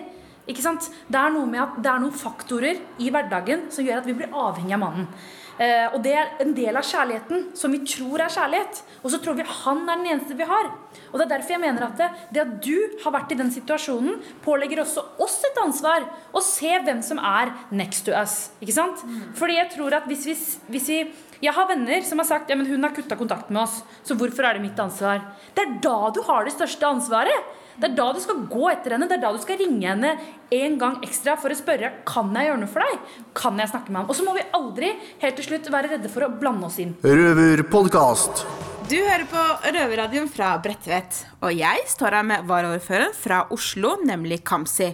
Ikke 0.50 0.62
sant? 0.62 0.90
Det 1.10 1.20
er 1.20 1.34
noe 1.34 1.50
med 1.50 1.62
at 1.62 1.78
det 1.82 1.92
er 1.92 2.02
noen 2.02 2.18
faktorer 2.18 2.82
i 3.02 3.12
hverdagen 3.14 3.68
som 3.74 3.86
gjør 3.86 4.02
at 4.02 4.10
vi 4.10 4.18
blir 4.18 4.34
avhengig 4.34 4.78
av 4.78 4.82
mannen. 4.82 5.08
Eh, 5.56 5.88
og 5.96 6.02
det 6.04 6.12
er 6.20 6.32
en 6.44 6.52
del 6.56 6.76
av 6.76 6.84
kjærligheten 6.84 7.46
som 7.56 7.72
vi 7.72 7.80
tror 7.88 8.20
er 8.26 8.34
kjærlighet. 8.34 8.82
Og 9.04 9.14
så 9.14 9.20
tror 9.24 9.38
vi 9.38 9.46
han 9.48 9.84
er 9.86 10.02
den 10.02 10.10
eneste 10.12 10.36
vi 10.36 10.48
har. 10.50 10.72
Og 11.12 11.20
det 11.20 11.26
er 11.26 11.32
derfor 11.38 11.56
jeg 11.56 11.64
mener 11.64 11.86
at 11.88 12.00
det, 12.00 12.10
det 12.36 12.44
at 12.44 12.56
du 12.66 12.98
har 13.06 13.16
vært 13.16 13.32
i 13.32 13.40
den 13.40 13.52
situasjonen, 13.54 14.18
pålegger 14.44 14.84
også 14.84 15.06
oss 15.24 15.38
et 15.48 15.62
ansvar. 15.64 16.08
Å 16.36 16.44
se 16.44 16.74
hvem 16.88 17.00
som 17.06 17.22
er 17.24 17.54
next 17.72 18.08
to 18.08 18.16
us. 18.16 18.50
Ikke 18.60 18.76
sant? 18.76 19.04
Fordi 19.40 19.60
jeg 19.62 19.72
tror 19.78 19.96
at 20.02 20.10
hvis 20.12 20.28
vi, 20.28 20.36
hvis 20.76 20.92
vi 20.92 21.00
Jeg 21.44 21.52
har 21.52 21.68
venner 21.68 22.02
som 22.02 22.18
har 22.18 22.26
sagt 22.26 22.50
ja, 22.50 22.56
men 22.56 22.66
hun 22.66 22.82
har 22.82 22.94
kutta 22.96 23.18
kontakt 23.20 23.50
med 23.52 23.62
oss, 23.66 23.82
så 24.08 24.16
hvorfor 24.16 24.48
er 24.48 24.56
det 24.56 24.64
mitt 24.64 24.80
ansvar? 24.80 25.20
Det 25.54 25.62
er 25.62 25.74
da 25.84 26.10
du 26.16 26.22
har 26.24 26.46
det 26.48 26.54
største 26.56 26.88
ansvaret. 26.88 27.50
Det 27.76 27.90
er 27.90 27.96
da 27.98 28.06
du 28.16 28.20
skal 28.24 28.44
gå 28.52 28.68
etter 28.72 28.96
henne. 28.96 29.08
Det 29.10 29.18
er 29.18 29.24
da 29.24 29.32
du 29.36 29.42
skal 29.44 29.60
ringe 29.60 29.88
henne 29.88 30.14
en 30.56 30.78
gang 30.80 31.00
ekstra 31.04 31.36
for 31.40 31.52
å 31.52 31.58
spørre 31.58 31.92
Kan 32.08 32.32
jeg 32.36 32.50
gjøre 32.50 32.62
noe 32.62 32.72
for 32.72 32.86
deg. 32.86 33.18
Kan 33.36 33.60
jeg 33.60 33.72
snakke 33.72 33.92
med 33.92 34.02
ham? 34.02 34.12
Og 34.12 34.18
så 34.18 34.28
må 34.28 34.36
vi 34.38 34.46
aldri 34.56 34.94
helt 35.24 35.40
til 35.40 35.50
slutt 35.50 35.72
være 35.74 35.96
redde 35.96 36.12
for 36.12 36.28
å 36.28 36.32
blande 36.32 36.70
oss 36.70 36.80
inn. 36.84 36.96
Røverpodkast. 37.04 38.46
Du 38.86 38.96
hører 39.00 39.26
på 39.26 39.44
Røverradioen 39.74 40.30
fra 40.30 40.54
Bredtvet. 40.62 41.24
Og 41.42 41.52
jeg 41.58 41.86
står 41.90 42.20
her 42.20 42.26
med 42.30 42.46
varaordføreren 42.46 43.16
fra 43.18 43.44
Oslo, 43.56 43.96
nemlig 44.06 44.44
Kamzy. 44.46 44.92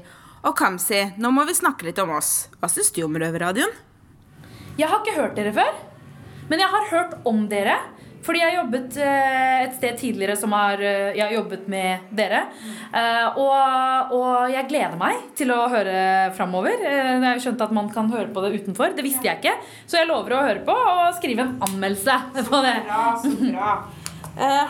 Og 0.48 0.56
Kamzy, 0.58 1.04
nå 1.22 1.30
må 1.36 1.44
vi 1.46 1.58
snakke 1.58 1.90
litt 1.90 2.00
om 2.02 2.14
oss. 2.16 2.48
Hva 2.62 2.70
syns 2.72 2.94
du 2.96 3.02
om 3.06 3.18
Røverradioen? 3.20 3.74
Jeg 4.80 4.88
har 4.88 5.04
ikke 5.04 5.18
hørt 5.20 5.36
dere 5.36 5.52
før, 5.54 5.76
men 6.48 6.64
jeg 6.64 6.72
har 6.72 6.88
hørt 6.94 7.18
om 7.28 7.44
dere. 7.52 7.76
Fordi 8.22 8.42
jeg 8.42 8.52
har 8.52 8.58
jobbet 8.60 8.98
eh, 9.02 9.60
et 9.66 9.78
sted 9.80 9.98
tidligere 9.98 10.36
som 10.38 10.54
har 10.54 10.82
eh, 10.82 11.14
Jeg 11.18 11.24
har 11.26 11.34
jobbet 11.40 11.68
med 11.72 12.12
dere. 12.18 12.44
Eh, 12.94 13.40
og, 13.42 14.14
og 14.18 14.52
jeg 14.54 14.68
gleder 14.70 14.98
meg 15.00 15.24
til 15.38 15.54
å 15.56 15.64
høre 15.72 15.96
framover. 16.38 16.84
Jeg 16.86 17.24
har 17.26 17.42
skjønt 17.42 17.64
at 17.66 17.74
man 17.76 17.90
kan 17.94 18.12
høre 18.14 18.30
på 18.34 18.44
det 18.46 18.54
utenfor. 18.62 18.94
Det 18.98 19.06
visste 19.06 19.26
jeg 19.26 19.42
ikke. 19.42 19.56
Så 19.90 20.02
jeg 20.02 20.10
lover 20.12 20.38
å 20.38 20.44
høre 20.46 20.66
på 20.68 20.76
og 20.76 21.18
skrive 21.18 21.48
en 21.48 21.56
anmeldelse 21.70 22.20
på 22.52 22.62
det. 22.66 22.76
Bra, 22.90 23.08
så 23.24 23.34
bra. 23.42 23.74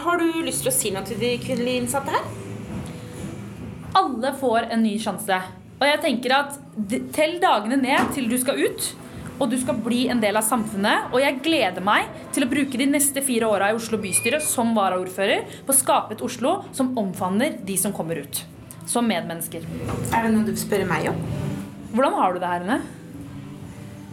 Har 0.01 0.17
du 0.17 0.41
lyst 0.41 0.63
til 0.63 0.71
å 0.71 0.73
si 0.73 0.89
noe 0.93 1.05
til 1.05 1.19
de 1.21 1.35
kvinnelige 1.43 1.83
innsatte 1.83 2.15
her? 2.15 2.23
Alle 3.99 4.31
får 4.39 4.71
en 4.71 4.81
ny 4.81 4.95
sjanse. 4.99 5.37
Og 5.81 5.85
jeg 5.85 5.99
tenker 6.01 6.33
at 6.37 6.57
tell 7.13 7.35
dagene 7.41 7.77
ned 7.81 8.13
til 8.15 8.31
du 8.31 8.37
skal 8.41 8.57
ut. 8.63 8.91
Og 9.41 9.49
du 9.49 9.57
skal 9.57 9.79
bli 9.81 10.03
en 10.13 10.21
del 10.21 10.37
av 10.37 10.45
samfunnet. 10.45 11.09
Og 11.11 11.21
jeg 11.23 11.39
gleder 11.41 11.83
meg 11.83 12.09
til 12.35 12.45
å 12.45 12.49
bruke 12.51 12.77
de 12.77 12.87
neste 12.91 13.23
fire 13.25 13.49
åra 13.49 13.71
i 13.71 13.77
Oslo 13.77 13.97
bystyre 14.01 14.41
som 14.45 14.75
varaordfører 14.77 15.47
på 15.65 15.73
å 15.73 15.77
skape 15.77 16.15
et 16.15 16.23
Oslo 16.25 16.59
som 16.77 16.93
omfavner 17.01 17.57
de 17.65 17.77
som 17.81 17.95
kommer 17.95 18.21
ut. 18.21 18.43
Som 18.89 19.09
medmennesker. 19.09 19.65
Er 20.13 20.27
det 20.27 20.33
noe 20.35 20.45
du 20.45 20.53
spør 20.59 20.85
meg 20.89 21.09
om? 21.09 21.17
Hvordan 21.95 22.17
har 22.19 22.33
du 22.33 22.41
det 22.41 22.51
her 22.53 22.65
inne? 22.67 22.79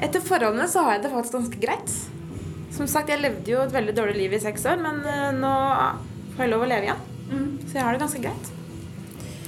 Etter 0.02 0.24
forholdene 0.24 0.68
så 0.70 0.86
har 0.86 0.96
jeg 0.96 1.04
det 1.04 1.12
faktisk 1.12 1.36
ganske 1.36 1.60
greit. 1.62 1.94
Som 2.74 2.88
sagt, 2.90 3.10
jeg 3.10 3.20
levde 3.20 3.50
jo 3.50 3.60
et 3.64 3.74
veldig 3.74 3.94
dårlig 3.96 4.16
liv 4.16 4.36
i 4.36 4.42
seks 4.42 4.64
år, 4.70 4.80
men 4.80 5.00
eh, 5.08 5.30
nå 5.34 5.52
får 6.36 6.44
jeg 6.44 6.52
lov 6.52 6.64
å 6.64 6.70
leve 6.70 6.88
igjen. 6.88 7.06
Så 7.66 7.76
jeg 7.76 7.84
har 7.84 7.96
det 7.96 8.04
ganske 8.04 8.22
greit. 8.22 8.52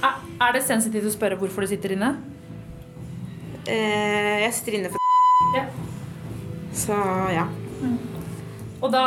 Er, 0.01 0.23
er 0.43 0.57
det 0.57 0.65
sensitivt 0.67 1.07
å 1.07 1.13
spørre 1.13 1.39
hvorfor 1.39 1.65
du 1.65 1.71
sitter 1.71 1.95
inne? 1.95 2.15
Eh, 3.65 4.41
jeg 4.43 4.57
sitter 4.57 4.81
inne 4.81 4.91
for 4.91 5.00
Ja. 5.55 5.65
Så 6.73 6.97
ja. 7.33 7.47
Og 8.81 8.89
da 8.93 9.05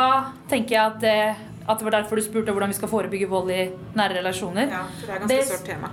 tenker 0.49 0.75
jeg 0.77 0.83
at 0.85 0.99
det, 1.01 1.17
at 1.65 1.79
det 1.79 1.87
var 1.87 1.97
derfor 1.97 2.19
du 2.19 2.25
spurte 2.25 2.53
hvordan 2.53 2.71
vi 2.71 2.77
skal 2.77 2.91
forebygge 2.91 3.29
vold 3.31 3.51
i 3.51 3.63
nære 3.97 4.19
relasjoner. 4.19 4.69
Ja, 4.71 4.83
for 4.99 5.07
det 5.07 5.15
er 5.15 5.23
ganske 5.23 5.47
sårt 5.49 5.65
tema. 5.67 5.91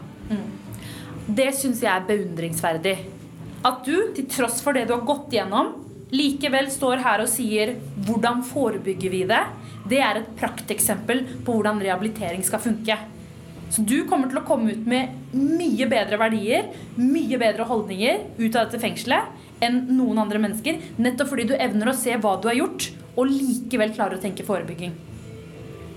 Det 1.33 1.49
syns 1.57 1.83
jeg 1.83 1.91
er 1.93 2.07
beundringsverdig. 2.07 2.97
At 3.63 3.85
du, 3.87 3.95
til 4.15 4.27
tross 4.31 4.61
for 4.63 4.75
det 4.75 4.89
du 4.89 4.97
har 4.97 5.07
gått 5.07 5.35
gjennom, 5.35 5.73
likevel 6.13 6.69
står 6.71 7.01
her 7.01 7.23
og 7.25 7.31
sier 7.31 7.77
'hvordan 8.05 8.43
forebygger 8.45 9.11
vi 9.11 9.23
det', 9.25 9.47
det 9.89 10.01
er 10.01 10.19
et 10.19 10.37
prakteksempel 10.37 11.25
på 11.45 11.53
hvordan 11.53 11.81
rehabilitering 11.81 12.43
skal 12.45 12.61
funke. 12.61 12.99
Så 13.71 13.83
du 13.87 14.05
kommer 14.05 14.29
til 14.29 14.39
å 14.39 14.45
komme 14.45 14.73
ut 14.73 14.87
med 14.87 15.09
mye 15.33 15.87
bedre 15.89 16.19
verdier, 16.21 16.69
mye 16.97 17.39
bedre 17.39 17.65
holdninger 17.65 18.19
ut 18.39 18.57
av 18.57 18.69
dette 18.69 18.83
fengselet 18.83 19.23
enn 19.63 19.85
noen 19.95 20.21
andre 20.25 20.43
mennesker, 20.43 20.83
nettopp 20.99 21.33
fordi 21.33 21.49
du 21.53 21.57
evner 21.57 21.93
å 21.93 21.97
se 21.97 22.17
hva 22.19 22.35
du 22.43 22.51
har 22.51 22.59
gjort, 22.59 22.91
og 23.17 23.31
likevel 23.31 23.95
klarer 23.95 24.19
å 24.19 24.23
tenke 24.23 24.47
forebygging. 24.47 24.95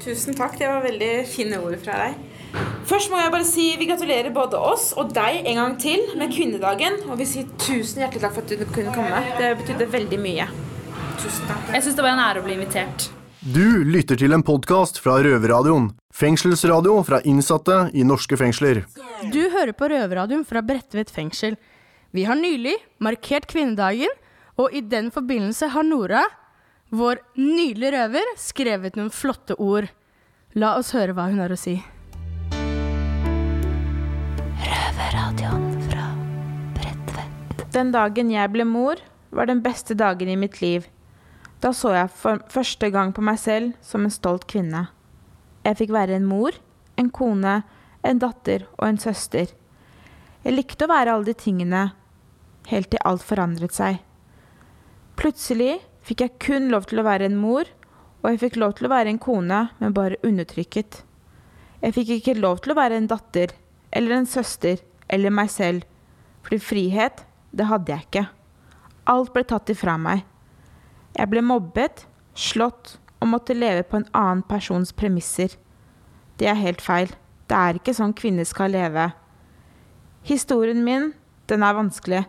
Tusen 0.06 0.38
takk, 0.38 0.58
det 0.60 0.70
var 0.70 0.84
veldig 0.86 1.12
fine 1.30 1.60
ord 1.64 1.78
fra 1.82 1.98
deg. 2.04 2.18
Først 2.86 3.10
må 3.12 3.20
jeg 3.20 3.32
bare 3.34 3.48
si 3.48 3.66
vi 3.80 3.88
gratulerer 3.90 4.32
både 4.36 4.60
oss 4.62 4.92
og 5.00 5.10
deg 5.16 5.48
en 5.50 5.60
gang 5.60 5.76
til 5.82 6.04
med 6.20 6.32
kvinnedagen. 6.36 7.02
Og 7.10 7.18
vi 7.20 7.28
sier 7.28 7.50
tusen 7.58 8.04
hjertelig 8.04 8.22
takk 8.22 8.36
for 8.38 8.46
at 8.46 8.54
du 8.54 8.66
kunne 8.70 8.94
komme. 8.96 9.24
Det 9.40 9.56
betydde 9.64 9.90
veldig 9.92 10.20
mye. 10.22 10.48
Tusen 11.20 11.50
takk. 11.50 11.74
Jeg 11.74 11.88
syns 11.88 11.98
det 11.98 12.06
var 12.06 12.14
en 12.14 12.24
ære 12.28 12.44
å 12.44 12.46
bli 12.46 12.58
invitert. 12.60 13.10
Du 13.46 13.84
lytter 13.86 14.18
til 14.18 14.34
en 14.34 14.46
podkast 14.46 15.02
fra 15.02 15.18
Røverradioen. 15.26 15.92
Fengselsradio 16.16 16.96
fra 17.06 17.20
innsatte 17.28 17.90
i 17.94 18.06
norske 18.08 18.38
fengsler. 18.40 18.86
Du 19.34 19.42
hører 19.54 19.74
på 19.78 19.90
Røverradioen 19.92 20.46
fra 20.48 20.64
Bredtvet 20.66 21.12
fengsel. 21.14 21.58
Vi 22.16 22.24
har 22.24 22.38
nylig 22.40 22.78
markert 23.04 23.44
kvinnedagen, 23.52 24.12
og 24.56 24.72
i 24.72 24.80
den 24.80 25.10
forbindelse 25.12 25.68
har 25.74 25.84
Nora, 25.84 26.22
vår 26.96 27.20
nydelige 27.36 27.92
røver, 27.92 28.30
skrevet 28.40 28.96
noen 28.96 29.10
flotte 29.12 29.58
ord. 29.60 29.90
La 30.56 30.78
oss 30.80 30.94
høre 30.96 31.12
hva 31.12 31.26
hun 31.28 31.42
har 31.44 31.52
å 31.52 31.58
si. 31.60 31.74
Røverradioen 34.62 35.66
fra 35.90 36.06
Bredtvet. 36.78 37.66
Den 37.76 37.92
dagen 37.92 38.32
jeg 38.32 38.54
ble 38.54 38.64
mor, 38.70 39.04
var 39.36 39.52
den 39.52 39.60
beste 39.66 40.00
dagen 40.00 40.32
i 40.32 40.38
mitt 40.40 40.62
liv. 40.64 40.88
Da 41.60 41.74
så 41.76 41.92
jeg 41.98 42.14
for 42.16 42.40
første 42.48 42.94
gang 42.96 43.12
på 43.12 43.28
meg 43.28 43.44
selv 43.44 43.76
som 43.84 44.08
en 44.08 44.16
stolt 44.22 44.48
kvinne. 44.48 44.86
Jeg 45.68 45.82
fikk 45.84 45.92
være 45.98 46.16
en 46.16 46.32
mor, 46.32 46.56
en 46.96 47.12
kone, 47.12 47.60
en 48.08 48.24
datter 48.24 48.70
og 48.78 48.88
en 48.88 49.04
søster. 49.04 49.52
Jeg 50.48 50.56
likte 50.56 50.88
å 50.88 50.94
være 50.96 51.12
alle 51.12 51.34
de 51.34 51.40
tingene, 51.44 51.84
helt 52.72 52.92
til 52.92 53.02
alt 53.06 53.24
forandret 53.26 53.76
seg. 53.76 54.00
Plutselig 55.20 55.80
fikk 56.06 56.26
jeg 56.26 56.38
kun 56.44 56.70
lov 56.74 56.88
til 56.90 57.02
å 57.02 57.08
være 57.08 57.30
en 57.30 57.38
mor, 57.40 57.70
og 58.22 58.32
jeg 58.32 58.42
fikk 58.42 58.58
lov 58.62 58.76
til 58.78 58.88
å 58.88 58.94
være 58.94 59.12
en 59.14 59.22
kone, 59.22 59.60
men 59.80 59.96
bare 59.96 60.20
undertrykket. 60.26 61.04
Jeg 61.82 61.96
fikk 61.96 62.12
ikke 62.16 62.40
lov 62.40 62.64
til 62.64 62.74
å 62.74 62.80
være 62.80 62.98
en 62.98 63.10
datter, 63.10 63.54
eller 63.94 64.18
en 64.18 64.30
søster, 64.30 64.82
eller 65.10 65.34
meg 65.34 65.52
selv, 65.54 65.86
fordi 66.46 66.62
frihet, 66.62 67.24
det 67.56 67.70
hadde 67.70 67.94
jeg 67.94 68.08
ikke. 68.08 68.26
Alt 69.10 69.32
ble 69.34 69.46
tatt 69.48 69.70
ifra 69.70 69.96
meg. 70.02 70.24
Jeg 71.16 71.30
ble 71.32 71.44
mobbet, 71.46 72.08
slått 72.36 72.98
og 73.22 73.30
måtte 73.32 73.56
leve 73.56 73.86
på 73.88 74.02
en 74.02 74.10
annen 74.18 74.44
persons 74.50 74.92
premisser. 74.98 75.54
Det 76.38 76.50
er 76.52 76.60
helt 76.60 76.82
feil. 76.84 77.14
Det 77.48 77.56
er 77.56 77.80
ikke 77.80 77.94
sånn 77.96 78.16
kvinner 78.18 78.48
skal 78.50 78.74
leve. 78.74 79.12
Historien 80.26 80.82
min, 80.84 81.12
den 81.48 81.64
er 81.64 81.78
vanskelig. 81.78 82.24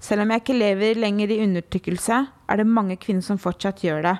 Selv 0.00 0.22
om 0.22 0.30
jeg 0.30 0.42
ikke 0.42 0.56
lever 0.56 0.98
lenger 1.02 1.32
i 1.34 1.40
undertrykkelse, 1.44 2.18
er 2.48 2.60
det 2.60 2.66
mange 2.66 2.96
kvinner 3.00 3.24
som 3.26 3.40
fortsatt 3.40 3.82
gjør 3.82 4.04
det. 4.06 4.16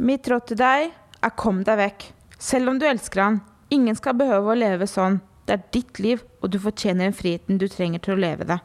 Mitt 0.00 0.28
råd 0.28 0.48
til 0.50 0.58
deg 0.58 0.90
er 0.90 1.34
kom 1.38 1.62
deg 1.66 1.78
vekk. 1.78 2.06
Selv 2.40 2.72
om 2.72 2.80
du 2.80 2.86
elsker 2.88 3.22
han. 3.22 3.40
Ingen 3.72 3.96
skal 3.96 4.16
behøve 4.18 4.52
å 4.52 4.58
leve 4.58 4.88
sånn. 4.90 5.20
Det 5.44 5.54
er 5.54 5.66
ditt 5.76 6.00
liv, 6.00 6.22
og 6.40 6.50
du 6.52 6.58
fortjener 6.60 7.06
den 7.06 7.16
friheten 7.16 7.60
du 7.60 7.66
trenger 7.68 8.00
til 8.02 8.16
å 8.16 8.20
leve 8.20 8.46
det. 8.48 8.58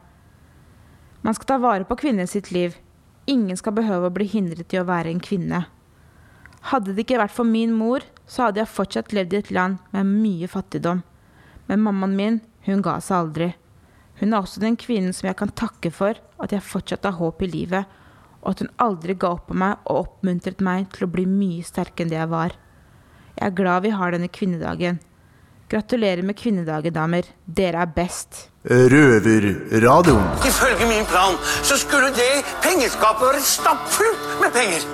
Man 1.22 1.36
skal 1.36 1.52
ta 1.52 1.58
vare 1.60 1.88
på 1.88 1.98
kvinner 2.00 2.28
sitt 2.30 2.52
liv. 2.56 2.78
Ingen 3.28 3.58
skal 3.60 3.76
behøve 3.76 4.08
å 4.08 4.16
bli 4.16 4.26
hindret 4.32 4.74
i 4.74 4.80
å 4.80 4.88
være 4.88 5.12
en 5.12 5.22
kvinne. 5.24 5.66
Hadde 6.72 6.96
det 6.96 7.06
ikke 7.06 7.20
vært 7.22 7.36
for 7.36 7.48
min 7.48 7.76
mor, 7.76 8.04
så 8.28 8.48
hadde 8.48 8.64
jeg 8.64 8.72
fortsatt 8.72 9.14
levd 9.16 9.36
i 9.36 9.40
et 9.40 9.52
land 9.56 9.80
med 9.96 10.08
mye 10.10 10.48
fattigdom. 10.52 11.04
Men 11.68 11.84
mammaen 11.86 12.16
min, 12.18 12.40
hun 12.66 12.84
ga 12.86 12.98
seg 13.04 13.20
aldri. 13.20 13.50
Hun 14.20 14.34
er 14.34 14.42
også 14.42 14.62
den 14.64 14.76
kvinnen 14.80 15.16
som 15.16 15.30
jeg 15.30 15.38
kan 15.40 15.52
takke 15.56 15.92
for 15.96 16.20
at 16.44 16.54
jeg 16.56 16.66
fortsatt 16.66 17.08
har 17.08 17.18
håp 17.20 17.44
i 17.46 17.52
livet, 17.52 18.00
og 18.40 18.54
at 18.54 18.64
hun 18.64 18.72
aldri 18.84 19.16
ga 19.20 19.34
opp 19.36 19.50
på 19.50 19.58
meg 19.60 19.80
og 19.86 20.06
oppmuntret 20.06 20.64
meg 20.64 20.90
til 20.96 21.08
å 21.08 21.12
bli 21.12 21.26
mye 21.28 21.64
sterkere 21.68 22.06
enn 22.06 22.14
det 22.14 22.20
jeg 22.20 22.32
var. 22.32 22.56
Jeg 23.40 23.46
er 23.48 23.56
glad 23.56 23.86
vi 23.86 23.96
har 23.96 24.16
denne 24.16 24.32
kvinnedagen. 24.32 25.00
Gratulerer 25.70 26.26
med 26.26 26.36
kvinnedagen, 26.36 26.94
damer. 26.96 27.28
Dere 27.46 27.84
er 27.84 27.92
best. 27.94 28.48
Røverradioen. 28.66 30.26
Ifølge 30.50 30.88
min 30.90 31.06
plan 31.08 31.38
så 31.62 31.78
skulle 31.78 32.10
det 32.18 32.42
pengeskapet 32.64 33.28
være 33.28 33.44
stappfullt 33.46 34.42
med 34.42 34.52
penger. 34.56 34.88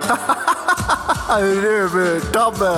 Røvertabbe. 1.65 2.74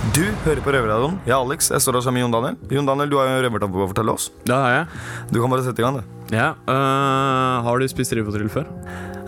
Du 0.00 0.22
hører 0.46 0.62
på 0.64 0.72
Røverradioen. 0.72 1.18
Jeg 1.28 1.34
er 1.36 1.42
Alex. 1.44 1.66
Jeg 1.74 1.82
står 1.84 1.98
her 1.98 2.04
sammen 2.06 2.16
med 2.16 2.24
Jon 2.24 2.32
Daniel. 2.32 2.54
Jon 2.72 2.86
Daniel, 2.88 3.10
Du 3.12 3.18
har 3.20 3.28
jo 3.28 3.42
røvertabbe 3.44 3.82
å 3.84 3.88
fortelle 3.90 4.14
oss. 4.16 4.30
Det 4.48 4.56
har 4.56 4.72
jeg. 4.72 4.86
Du 5.28 5.36
kan 5.42 5.52
bare 5.52 5.64
sette 5.66 5.82
i 5.82 5.84
gang. 5.84 6.00
det 6.00 6.38
Ja, 6.38 6.54
øh, 6.66 7.62
Har 7.66 7.78
du 7.78 7.86
spist 7.86 8.12
Rivotril 8.16 8.48
før? 8.48 8.64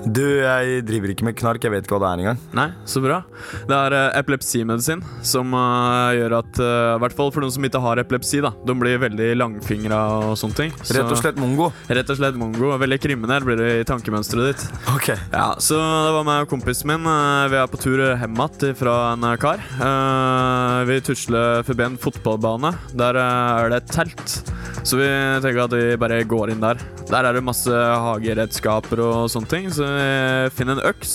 Du, 0.03 0.23
jeg 0.43 0.83
driver 0.87 1.13
ikke 1.13 1.27
med 1.27 1.37
knark. 1.39 1.63
Jeg 1.63 1.73
vet 1.73 1.87
ikke 1.87 1.95
hva 1.95 2.03
det 2.03 2.11
er 2.11 2.23
engang. 2.25 2.41
Nei, 2.59 2.69
så 2.89 3.03
bra. 3.05 3.21
Det 3.69 3.77
er 3.77 3.95
uh, 3.95 4.19
epilepsimedisin 4.19 5.03
som 5.27 5.55
uh, 5.55 6.11
gjør 6.17 6.35
at 6.41 6.59
uh, 6.59 6.95
I 6.97 7.03
hvert 7.05 7.15
fall 7.19 7.31
for 7.35 7.45
noen 7.45 7.55
som 7.55 7.67
ikke 7.69 7.83
har 7.85 8.01
epilepsi, 8.03 8.41
da 8.43 8.51
de 8.67 8.77
blir 8.79 8.99
veldig 9.03 9.29
langfingra 9.39 10.01
og 10.19 10.35
sånne 10.41 10.59
ting. 10.59 10.75
Så, 10.81 10.97
Rett 10.99 11.13
og 11.13 11.21
slett 11.21 11.39
mongo. 11.41 11.71
Rett 11.87 12.11
og 12.11 12.19
slett 12.19 12.39
mongo. 12.41 12.73
Veldig 12.83 12.99
kriminell 13.03 13.47
blir 13.47 13.61
det 13.61 13.71
i 13.83 13.87
tankemønsteret 13.89 14.51
ditt. 14.51 14.67
Ok 14.93 15.13
Ja, 15.13 15.53
Så 15.63 15.79
det 15.79 16.15
var 16.17 16.27
meg 16.27 16.47
og 16.47 16.51
kompisen 16.51 16.91
min. 16.91 17.07
Uh, 17.07 17.47
vi 17.53 17.61
er 17.63 17.71
på 17.71 17.81
tur 17.83 18.03
hjem 18.03 18.43
igjen 18.43 18.79
fra 18.79 18.97
en 19.13 19.29
uh, 19.29 19.37
kar. 19.41 19.63
Uh, 19.79 20.83
vi 20.89 20.99
tusler 21.07 21.63
forbi 21.67 21.87
en 21.87 22.01
fotballbane. 22.01 22.75
Der 22.99 23.21
uh, 23.23 23.63
er 23.63 23.71
det 23.71 23.85
et 23.85 23.95
telt. 24.01 24.41
Så 24.83 24.99
vi 24.99 25.07
tenker 25.45 25.63
at 25.63 25.75
vi 25.77 25.95
bare 26.01 26.23
går 26.27 26.51
inn 26.55 26.63
der. 26.63 26.81
Der 27.07 27.29
er 27.29 27.37
det 27.37 27.45
masse 27.45 27.71
hageredskaper 27.71 29.03
og 29.05 29.31
sånne 29.31 29.51
ting. 29.51 29.69
Så 29.71 29.87
vi 29.99 30.57
finner 30.57 30.79
en 30.79 30.87
øks. 30.91 31.15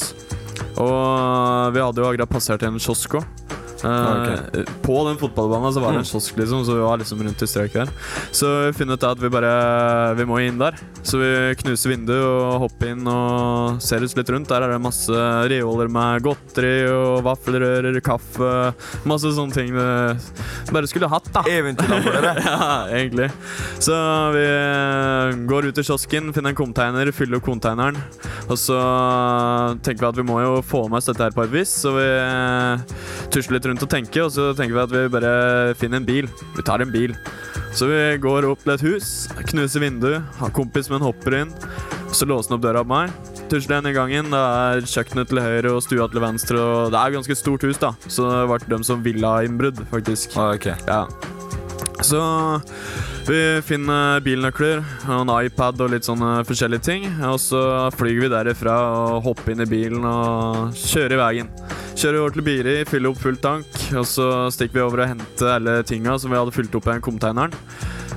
Og 0.77 1.73
vi 1.73 1.81
hadde 1.81 2.03
jo 2.03 2.07
akkurat 2.09 2.29
passert 2.29 2.63
en 2.67 2.77
kiosk 2.81 3.17
òg. 3.19 3.46
Ok. 3.83 4.65
På 4.81 4.97
den 5.07 5.17
fotballbanen 5.21 5.73
så 5.73 5.81
var 5.83 5.91
det 5.93 5.99
en 6.01 6.05
Mm. 6.07 6.11
kiosk, 6.11 6.37
liksom, 6.37 6.63
så 6.65 6.73
vi 6.75 6.81
var 6.81 6.97
liksom 6.97 7.19
rundt 7.23 7.41
i 7.41 7.47
strøket 7.47 7.73
der. 7.73 7.89
Så 8.31 8.47
vi 8.67 8.73
finner 8.77 8.93
ut 8.97 9.03
at 9.03 9.19
vi 9.19 9.29
bare 9.29 10.15
Vi 10.17 10.25
må 10.25 10.39
inn 10.41 10.57
der. 10.57 10.73
Så 11.03 11.17
vi 11.19 11.55
knuser 11.61 11.89
vinduet 11.93 12.23
og 12.23 12.59
hopper 12.65 12.87
inn 12.93 13.07
og 13.07 13.81
ser 13.81 14.03
oss 14.03 14.15
litt 14.17 14.29
rundt. 14.29 14.47
Der 14.49 14.61
er 14.65 14.71
det 14.73 14.81
masse 14.81 15.11
reoler 15.49 15.87
med 15.89 16.23
godteri 16.23 16.87
og 16.89 17.23
vaffelrører, 17.23 17.99
kaffe 18.01 18.73
Masse 19.05 19.29
sånne 19.35 19.53
ting 19.53 19.73
vi 19.73 20.73
bare 20.73 20.87
skulle 20.87 21.07
hatt, 21.09 21.27
da. 21.33 21.43
Eventyrland 21.47 22.05
ja, 22.45 22.87
egentlig. 22.91 23.29
Så 23.79 23.93
vi 24.33 24.47
går 25.47 25.69
ut 25.69 25.77
i 25.77 25.83
kiosken, 25.83 26.33
finner 26.35 26.49
en 26.53 26.55
container, 26.59 27.11
fyller 27.11 27.37
opp 27.39 27.45
containeren. 27.47 27.97
Og 28.49 28.57
så 28.59 28.77
tenker 29.83 30.01
vi 30.05 30.09
at 30.11 30.19
vi 30.21 30.27
må 30.27 30.39
jo 30.43 30.61
få 30.65 30.85
med 30.89 30.99
oss 31.01 31.09
dette 31.09 31.23
her 31.27 31.35
på 31.35 31.43
et 31.45 31.51
vis, 31.53 31.71
så 31.83 31.93
vi 31.95 32.07
tusler 33.33 33.57
litt 33.57 33.66
rundt 33.69 33.83
og 33.85 33.91
tenker, 33.91 34.25
og 34.25 34.33
så 34.33 34.49
tenker 34.57 34.77
vi 34.77 34.83
at 34.83 34.95
vi 34.95 35.03
bare 35.13 35.75
finner 35.79 36.01
en 36.01 36.07
bil. 36.07 36.29
Vi 36.57 36.65
tar 36.65 36.83
en 36.83 36.93
bil. 36.93 37.15
Så 37.77 37.89
vi 37.91 38.01
går 38.23 38.47
opp 38.49 38.63
til 38.63 38.73
et 38.73 38.85
hus, 38.87 39.27
knuser 39.51 39.83
vinduet, 39.83 40.23
har 40.39 40.53
kompis 40.55 40.89
min 40.89 41.03
hopper 41.03 41.41
inn, 41.43 41.51
så 42.15 42.25
låser 42.25 42.53
han 42.53 42.57
opp 42.57 42.65
døra 42.65 42.83
på 42.85 42.93
meg. 42.95 43.33
Tusler 43.47 43.77
igjen 43.77 43.91
i 43.91 43.95
gangen. 43.95 44.31
Det 44.33 44.43
er 44.43 44.87
kjøkkenet 44.91 45.29
til 45.31 45.39
høyre 45.43 45.71
og 45.75 45.83
stua 45.85 46.07
til 46.11 46.23
venstre. 46.23 46.59
Og 46.59 46.91
det 46.91 46.99
er 46.99 47.11
et 47.11 47.19
ganske 47.19 47.37
stort 47.39 47.63
hus, 47.67 47.79
da, 47.79 47.93
så 48.07 48.27
det 48.33 48.45
ble 48.49 48.75
dem 48.75 48.85
som 48.87 49.03
ville 49.05 49.33
ha 49.33 49.43
innbrudd, 49.47 49.83
faktisk. 49.91 50.35
Okay. 50.35 50.75
Ja. 50.87 51.05
Så 52.05 52.19
vi 53.27 53.39
finner 53.65 54.21
bilnøkler 54.23 54.83
og 55.09 55.23
en 55.23 55.31
iPad 55.33 55.81
og 55.81 55.91
litt 55.95 56.05
sånne 56.07 56.43
forskjellige 56.47 56.85
ting. 56.85 57.07
Og 57.27 57.39
så 57.41 57.61
flyr 57.97 58.21
vi 58.23 58.31
derifra 58.31 58.75
og 59.01 59.25
hopper 59.25 59.55
inn 59.55 59.65
i 59.65 59.69
bilen 59.69 60.05
og 60.07 60.77
kjører 60.77 61.17
i 61.17 61.21
veien. 61.23 61.51
Kjører 61.97 62.19
over 62.21 62.33
til 62.35 62.43
Biri, 62.45 62.73
fyller 62.85 63.09
opp 63.09 63.17
full 63.23 63.39
tank, 63.41 63.77
og 63.97 64.03
så 64.05 64.27
stikker 64.53 64.77
vi 64.77 64.81
over 64.83 65.01
og 65.01 65.07
henter 65.15 65.55
alle 65.55 65.79
tinga 65.81 66.13
som 66.21 66.29
vi 66.29 66.37
hadde 66.37 66.53
fylt 66.53 66.75
opp 66.77 66.85
i 66.85 66.91
den 66.91 67.01
containeren. 67.01 67.55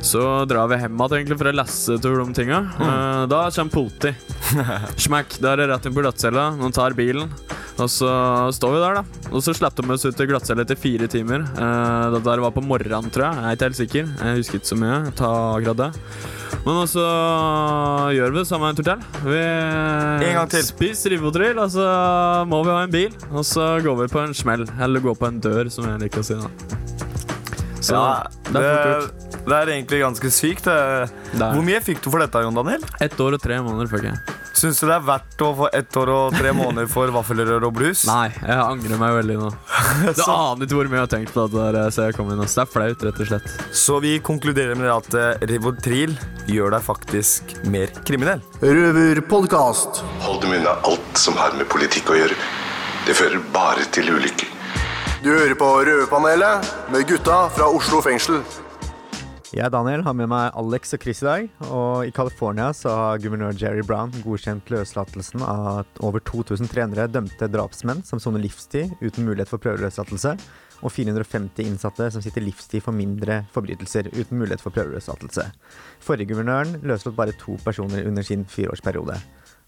Så 0.04 0.20
drar 0.48 0.68
vi 0.68 0.76
hjem 0.82 1.00
igjen 1.00 1.32
for 1.40 1.48
å 1.48 1.54
lasse 1.56 1.96
til 1.96 2.18
de 2.18 2.26
tinga. 2.36 2.58
Mm. 2.76 3.30
Da 3.32 3.40
kommer 3.48 3.72
politi. 3.72 4.12
Smack. 5.06 5.38
Da 5.40 5.54
er 5.54 5.62
det 5.62 5.70
rett 5.72 5.88
inn 5.88 5.96
på 5.96 6.04
glattcella. 6.04 6.50
Noen 6.60 6.76
tar 6.76 6.96
bilen. 6.98 7.32
Og 7.78 7.88
så 7.88 8.10
står 8.52 8.72
vi 8.74 8.80
der, 8.82 8.98
da. 8.98 9.28
Og 9.30 9.40
så 9.44 9.54
slapp 9.56 9.76
de 9.78 9.86
oss 9.94 10.04
ut 10.04 10.16
til 10.18 10.26
glattcelle 10.28 10.64
etter 10.66 10.76
fire 10.76 11.06
timer. 11.08 11.46
Eh, 11.54 12.10
det 12.16 12.20
der 12.26 12.42
var 12.42 12.50
på 12.52 12.60
morgenen, 12.64 13.08
tror 13.14 13.28
jeg. 13.30 13.36
Jeg 13.40 13.46
er 13.46 13.56
ikke 13.56 13.68
helt 13.70 13.80
sikker. 13.80 14.10
Jeg 14.26 14.40
husker 14.42 14.58
ikke 14.60 14.70
så 14.72 14.78
mye. 14.82 14.98
Ta 15.16 15.30
akkurat 15.56 15.80
det. 15.80 15.90
Men 16.66 16.80
også 16.82 17.04
gjør 18.18 18.34
vi 18.34 18.38
det 18.42 18.48
samme 18.50 18.68
en 18.68 18.76
tur 18.76 18.84
til. 18.90 19.04
Vi 19.24 19.38
En 19.40 20.34
gang 20.36 20.50
til. 20.52 20.66
spiser 20.66 21.14
rivotril, 21.14 21.56
og 21.62 21.70
så 21.72 21.86
må 22.50 22.60
vi 22.66 22.74
ha 22.74 22.82
en 22.84 22.92
bil. 22.92 23.14
Og 23.30 23.44
så 23.48 23.70
går 23.84 23.96
vi 24.02 24.10
på 24.12 24.20
en 24.26 24.34
smell. 24.36 24.66
Eller 24.80 25.00
går 25.00 25.16
på 25.16 25.30
en 25.30 25.40
dør, 25.40 25.70
som 25.72 25.88
jeg 25.88 26.02
liker 26.04 26.20
å 26.20 26.26
si. 26.26 26.34
da 26.36 26.50
Så 27.80 27.96
ja, 27.96 28.26
det 28.52 28.60
er 28.60 29.00
det, 29.00 29.30
det 29.46 29.56
er 29.56 29.72
egentlig 29.72 30.02
ganske 30.02 30.30
sykt. 30.36 30.64
det. 30.68 31.08
Hvor 31.40 31.64
mye 31.64 31.80
fikk 31.80 32.02
du 32.04 32.10
for 32.12 32.20
dette, 32.20 32.42
Jon 32.44 32.54
Daniel? 32.60 32.84
Ett 33.00 33.16
år 33.24 33.38
og 33.38 33.40
tre 33.40 33.56
måneder 33.64 33.88
fikk 33.88 34.10
jeg. 34.10 34.29
Syns 34.60 34.76
du 34.82 34.90
det 34.90 34.92
er 34.98 35.04
verdt 35.06 35.40
å 35.40 35.54
få 35.56 35.68
ett 35.72 35.96
år 35.96 36.10
og 36.12 36.34
tre 36.36 36.50
måneder 36.52 36.88
for 36.90 37.08
vaffelrør 37.14 37.64
og 37.64 37.72
blues? 37.78 38.02
Nei, 38.04 38.26
jeg 38.44 38.58
angrer 38.60 39.00
meg 39.00 39.14
veldig 39.16 39.36
nå. 39.40 39.48
Du 40.18 40.20
aner 40.26 40.66
ikke 40.66 40.76
hvor 40.76 40.90
mye 40.90 40.98
jeg 40.98 41.06
har 41.06 41.12
tenkt 41.14 41.32
på 41.32 41.46
det 41.54 41.70
der 41.78 41.94
så 41.94 42.10
jeg 42.10 42.16
kom 42.18 42.28
inn. 42.28 42.42
og 42.42 42.50
Det 42.50 42.60
er 42.60 42.68
flaut, 42.68 43.06
rett 43.08 43.22
og 43.24 43.30
slett. 43.30 43.48
Så 43.72 43.96
vi 44.04 44.12
konkluderer 44.20 44.76
med 44.76 44.90
at 44.92 45.16
eh, 45.16 45.46
Rivotril 45.48 46.12
gjør 46.50 46.76
deg 46.76 46.84
faktisk 46.84 47.56
mer 47.72 47.88
kriminell. 48.04 48.44
Røverpodkast. 48.60 50.02
Hold 50.26 50.42
dem 50.44 50.58
unna 50.60 50.76
alt 50.90 51.24
som 51.24 51.40
har 51.40 51.56
med 51.56 51.70
politikk 51.72 52.12
å 52.12 52.20
gjøre. 52.20 52.36
Det 53.08 53.16
fører 53.16 53.40
bare 53.54 53.88
til 53.96 54.12
ulykker. 54.12 54.52
Du 55.24 55.32
hører 55.32 55.56
på 55.56 55.70
Røverpanelet 55.88 56.68
med 56.92 57.08
gutta 57.08 57.46
fra 57.56 57.72
Oslo 57.72 58.04
fengsel. 58.04 58.42
Jeg 59.50 59.66
Daniel 59.74 60.04
har 60.06 60.14
med 60.14 60.28
meg 60.30 60.52
Alex 60.54 60.92
og 60.94 61.02
Chris 61.02 61.24
i 61.24 61.26
dag. 61.26 61.46
Og 61.74 62.06
i 62.06 62.12
California 62.14 62.68
så 62.76 62.92
har 62.94 63.22
guvernør 63.22 63.56
Jerry 63.58 63.82
Brown 63.82 64.12
godkjent 64.22 64.70
løslatelsen 64.70 65.42
av 65.42 65.88
over 66.06 66.22
2300 66.22 67.08
dømte 67.10 67.48
drapsmenn 67.50 68.04
som 68.06 68.22
soner 68.22 68.44
livstid 68.44 68.94
uten 69.00 69.26
mulighet 69.26 69.50
for 69.50 69.58
prøveløslatelse, 69.64 70.36
og 70.86 70.94
450 70.94 71.66
innsatte 71.66 72.06
som 72.14 72.22
sitter 72.22 72.46
livstid 72.46 72.86
for 72.86 72.94
mindre 72.94 73.40
forbrytelser 73.50 74.12
uten 74.14 74.38
mulighet 74.38 74.62
for 74.62 74.70
prøveløslatelse. 74.76 75.48
Forrige 75.98 76.30
guvernøren 76.30 76.78
løslot 76.86 77.18
bare 77.18 77.34
to 77.42 77.58
personer 77.66 78.06
under 78.06 78.22
sin 78.22 78.46
fireårsperiode. 78.46 79.18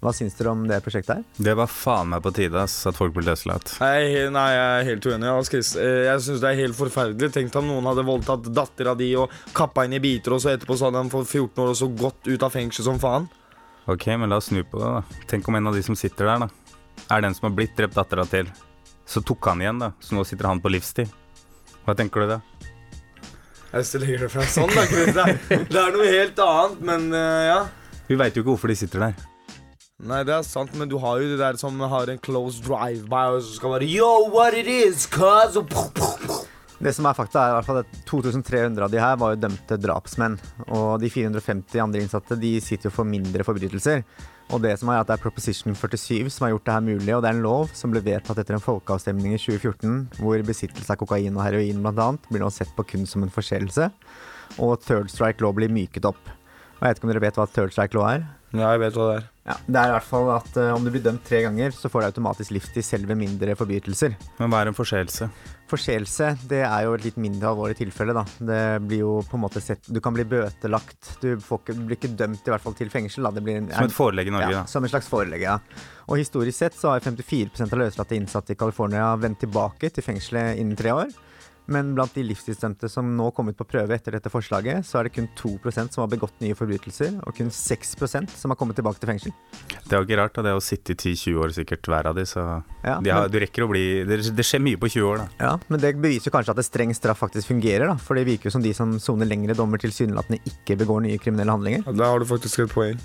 Hva 0.02 0.10
syns 0.10 0.34
dere 0.34 0.50
om 0.50 0.64
det 0.66 0.80
prosjektet 0.82 1.20
her? 1.20 1.42
Det 1.46 1.52
var 1.54 1.68
faen 1.70 2.08
meg 2.10 2.24
på 2.24 2.32
tide 2.34 2.58
ass, 2.58 2.74
at 2.90 2.96
folk 2.98 3.12
ble 3.14 3.22
løslatt. 3.28 3.76
Nei, 3.78 4.24
nei, 4.34 4.46
jeg 4.50 4.64
er 4.80 4.88
helt 4.88 5.04
uenig. 5.06 5.28
Ass, 5.30 5.50
Chris. 5.52 5.68
Eh, 5.78 6.08
Jeg 6.08 6.24
syns 6.24 6.40
det 6.42 6.48
er 6.50 6.58
helt 6.58 6.74
forferdelig. 6.74 7.28
Tenk 7.36 7.54
om 7.60 7.68
noen 7.70 7.86
hadde 7.86 8.02
voldtatt 8.08 8.48
dattera 8.50 8.96
di 8.98 9.12
og 9.14 9.30
kappa 9.54 9.84
henne 9.86 10.00
i 10.00 10.02
biter, 10.02 10.34
og 10.34 10.42
så 10.42 10.50
etterpå 10.56 10.74
så 10.80 10.88
hadde 10.88 11.04
han 11.04 11.12
fått 11.12 11.30
14 11.30 11.62
år 11.62 11.70
og 11.70 11.78
så 11.78 11.88
gått 12.02 12.26
ut 12.32 12.42
av 12.42 12.50
fengsel 12.50 12.88
som 12.88 12.98
faen. 13.02 13.28
Ok, 13.86 14.08
men 14.18 14.30
la 14.30 14.40
oss 14.42 14.50
snu 14.50 14.64
på 14.66 14.82
det, 14.82 14.90
da. 14.98 15.22
Tenk 15.30 15.46
om 15.52 15.60
en 15.60 15.70
av 15.70 15.78
de 15.78 15.86
som 15.86 15.94
sitter 15.98 16.26
der, 16.32 16.48
da, 16.48 16.50
er 17.14 17.22
den 17.22 17.38
som 17.38 17.46
har 17.48 17.54
blitt 17.62 17.78
drept 17.78 17.94
dattera 17.94 18.26
til. 18.26 18.50
Så 19.06 19.22
tok 19.22 19.46
han 19.52 19.62
igjen, 19.62 19.78
da. 19.86 19.92
Så 20.02 20.18
nå 20.18 20.26
sitter 20.26 20.50
han 20.50 20.60
på 20.62 20.70
livstid. 20.74 21.10
Hva 21.86 21.94
tenker 21.98 22.26
du 22.26 22.34
da? 22.34 22.40
Hvis 23.72 23.94
du 23.94 24.02
legger 24.02 24.26
det 24.26 24.34
fra 24.34 24.44
sånn, 24.50 24.70
da, 24.74 24.82
Chris. 24.90 25.14
Det 25.14 25.22
er, 25.30 25.66
det 25.70 25.78
er 25.86 25.94
noe 25.94 26.10
helt 26.10 26.42
annet, 26.44 26.80
men 26.90 27.06
uh, 27.14 27.42
ja. 27.46 27.60
Vi 28.10 28.18
veit 28.18 28.34
jo 28.34 28.42
ikke 28.42 28.52
hvorfor 28.56 28.70
de 28.74 28.76
sitter 28.82 29.06
der. 29.06 29.28
Nei, 30.02 30.24
det 30.26 30.32
er 30.34 30.42
sant, 30.42 30.72
men 30.74 30.90
du 30.90 30.96
har 30.98 31.20
jo 31.22 31.28
de 31.30 31.36
der 31.38 31.54
som 31.60 31.78
har 31.86 32.10
en 32.10 32.18
close 32.18 32.58
drive-by 32.64 33.36
og 33.36 33.44
så 33.46 33.54
skal 33.54 33.76
bare 33.76 33.86
Yo, 33.86 34.08
what 34.34 34.56
it 34.58 34.66
is, 34.66 35.06
cuz? 35.06 35.54
Det 36.82 36.90
som 36.96 37.06
er 37.06 37.14
fakta, 37.14 37.44
er 37.44 37.52
i 37.52 37.56
hvert 37.60 37.68
fall 37.68 37.78
at 37.84 37.98
2300 38.10 38.82
av 38.82 38.90
de 38.90 38.98
her 38.98 39.18
var 39.20 39.36
jo 39.36 39.42
dømte 39.44 39.76
drapsmenn. 39.78 40.34
Og 40.74 40.96
de 40.98 41.06
450 41.14 41.78
andre 41.84 42.02
innsatte 42.02 42.34
de 42.42 42.56
sitter 42.58 42.90
jo 42.90 42.94
for 42.96 43.06
mindre 43.06 43.46
forbrytelser. 43.46 44.02
Og 44.50 44.64
det 44.64 44.74
som 44.80 44.90
er 44.90 44.98
at 45.04 45.06
det 45.06 45.14
er 45.14 45.22
Proposition 45.22 45.76
47 45.78 46.32
som 46.34 46.48
har 46.48 46.56
gjort 46.56 46.66
det 46.66 46.74
her 46.74 46.84
mulig, 46.88 47.12
og 47.14 47.22
det 47.22 47.30
er 47.30 47.38
en 47.38 47.46
lov 47.46 47.70
som 47.78 47.94
ble 47.94 48.02
vedtatt 48.02 48.42
etter 48.42 48.58
en 48.58 48.64
folkeavstemning 48.64 49.36
i 49.36 49.38
2014, 49.38 50.18
hvor 50.18 50.42
besittelse 50.48 50.90
av 50.90 50.98
kokain 50.98 51.38
og 51.38 51.46
heroin 51.46 51.78
bl.a. 51.86 52.08
blir 52.26 52.42
nå 52.42 52.50
sett 52.50 52.74
på 52.74 52.88
kun 52.90 53.06
som 53.06 53.22
en 53.22 53.30
forseelse. 53.30 53.92
Og 54.58 54.74
third 54.82 55.14
strike 55.14 55.46
law 55.46 55.54
blir 55.54 55.70
myket 55.70 56.10
opp. 56.10 56.34
Og 56.80 56.82
jeg 56.82 56.90
vet 56.90 56.98
ikke 56.98 57.06
om 57.06 57.14
dere 57.14 57.24
vet 57.28 57.38
hva 57.38 57.46
third 57.46 57.78
strike 57.78 57.94
law 57.94 58.10
er? 58.10 58.26
Ja, 58.50 58.74
jeg 58.74 58.82
vet 58.88 58.98
hva 58.98 59.12
det 59.12 59.20
er. 59.20 59.31
Ja, 59.42 59.56
Det 59.66 59.74
er 59.74 59.90
i 59.90 59.94
hvert 59.96 60.06
fall 60.06 60.28
at 60.36 60.54
uh, 60.54 60.68
om 60.76 60.84
du 60.86 60.90
blir 60.94 61.02
dømt 61.02 61.24
tre 61.26 61.40
ganger, 61.42 61.72
så 61.74 61.90
får 61.90 62.04
du 62.04 62.06
automatisk 62.12 62.52
livstid 62.54 62.86
selv 62.86 63.10
ved 63.10 63.18
mindre 63.18 63.56
forbrytelser. 63.58 64.14
Men 64.38 64.52
hva 64.52 64.60
er 64.62 64.70
en 64.70 64.76
forseelse? 64.76 65.26
Forseelse 65.72 66.28
det 66.46 66.60
er 66.62 66.84
jo 66.86 66.92
et 66.94 67.08
litt 67.08 67.18
mindre 67.18 67.50
alvorlig 67.50 67.74
tilfelle. 67.80 68.14
da. 68.14 68.22
Det 68.38 68.60
blir 68.86 69.02
jo 69.02 69.16
på 69.26 69.38
en 69.38 69.42
måte 69.42 69.62
sett, 69.64 69.88
Du 69.90 69.98
kan 70.04 70.14
bli 70.14 70.26
bøtelagt. 70.28 71.16
Du, 71.24 71.34
får 71.42 71.62
ikke, 71.64 71.74
du 71.74 71.82
blir 71.88 71.98
ikke 71.98 72.12
dømt 72.22 72.46
i 72.46 72.54
hvert 72.54 72.62
fall 72.62 72.78
til 72.78 72.92
fengsel. 72.92 73.26
da. 73.26 73.34
Det 73.34 73.42
blir 73.42 73.58
en, 73.64 73.72
Som 73.72 73.90
et 73.90 73.96
forelegg 73.96 74.30
i 74.30 74.36
Norge, 74.36 74.52
ja, 74.52 74.62
da. 74.62 74.70
Som 74.70 74.86
et 74.86 74.94
slags 74.94 75.10
forelegg, 75.10 75.42
ja. 75.48 75.58
Og 76.06 76.22
historisk 76.22 76.58
sett 76.60 76.78
så 76.78 76.94
har 76.94 77.02
54% 77.02 77.66
av 77.66 77.82
løslatte 77.82 78.18
innsatte 78.18 78.54
i 78.54 78.60
California 78.62 79.10
vendt 79.18 79.42
tilbake 79.42 79.90
til 79.90 80.06
fengselet 80.06 80.62
innen 80.62 80.78
tre 80.78 80.94
år. 80.94 81.10
Men 81.70 81.94
blant 81.94 82.12
de 82.14 82.24
livstidsdømte 82.26 82.88
som 82.90 83.06
nå 83.16 83.28
kom 83.34 83.48
ut 83.48 83.56
på 83.56 83.66
prøve 83.68 83.94
etter 83.94 84.16
dette 84.16 84.30
forslaget, 84.32 84.82
så 84.84 84.98
er 84.98 85.04
det 85.06 85.12
kun 85.14 85.28
2% 85.38 85.92
som 85.94 86.02
har 86.02 86.10
begått 86.10 86.34
nye 86.42 86.56
forbrytelser, 86.58 87.20
og 87.22 87.36
kun 87.36 87.50
6% 87.54 88.30
som 88.34 88.50
har 88.50 88.58
kommet 88.58 88.74
tilbake 88.76 88.98
til 88.98 89.12
fengsel. 89.12 89.32
Det 89.86 89.92
er 89.92 90.00
jo 90.02 90.06
ikke 90.08 90.18
rart, 90.18 90.34
da. 90.34 90.42
Det 90.42 90.50
er 90.50 90.58
å 90.58 90.64
sitte 90.64 90.96
i 90.96 90.98
10-20 90.98 91.38
år 91.44 91.54
sikkert 91.54 91.86
hver 91.92 92.10
av 92.10 92.18
de, 92.18 92.24
så 92.26 92.42
Ja, 92.84 92.98
de 93.00 93.10
har, 93.10 93.22
men- 93.28 93.30
du 93.30 93.38
rekker 93.38 93.62
å 93.66 93.70
bli 93.70 93.84
det, 94.04 94.20
det 94.34 94.44
skjer 94.44 94.60
mye 94.60 94.76
på 94.76 94.90
20 94.90 95.06
år, 95.12 95.18
da. 95.18 95.28
Ja, 95.38 95.58
Men 95.68 95.80
det 95.80 95.94
beviser 96.00 96.30
jo 96.30 96.36
kanskje 96.38 96.50
at 96.50 96.56
det 96.56 96.66
streng 96.66 96.94
straff 96.94 97.20
faktisk 97.20 97.46
fungerer. 97.46 97.86
da, 97.86 97.94
For 97.96 98.14
det 98.14 98.26
virker 98.26 98.50
jo 98.50 98.50
som 98.50 98.62
de 98.62 98.72
som 98.74 98.98
soner 98.98 99.26
lengre 99.26 99.54
dommer, 99.54 99.78
tilsynelatende 99.78 100.40
ikke 100.44 100.76
begår 100.78 101.02
nye 101.02 101.18
kriminelle 101.18 101.52
handlinger. 101.52 101.84
Da 101.96 102.04
har 102.10 102.18
du 102.18 102.24
faktisk 102.26 102.58
et 102.64 102.70
poeng. 102.74 102.98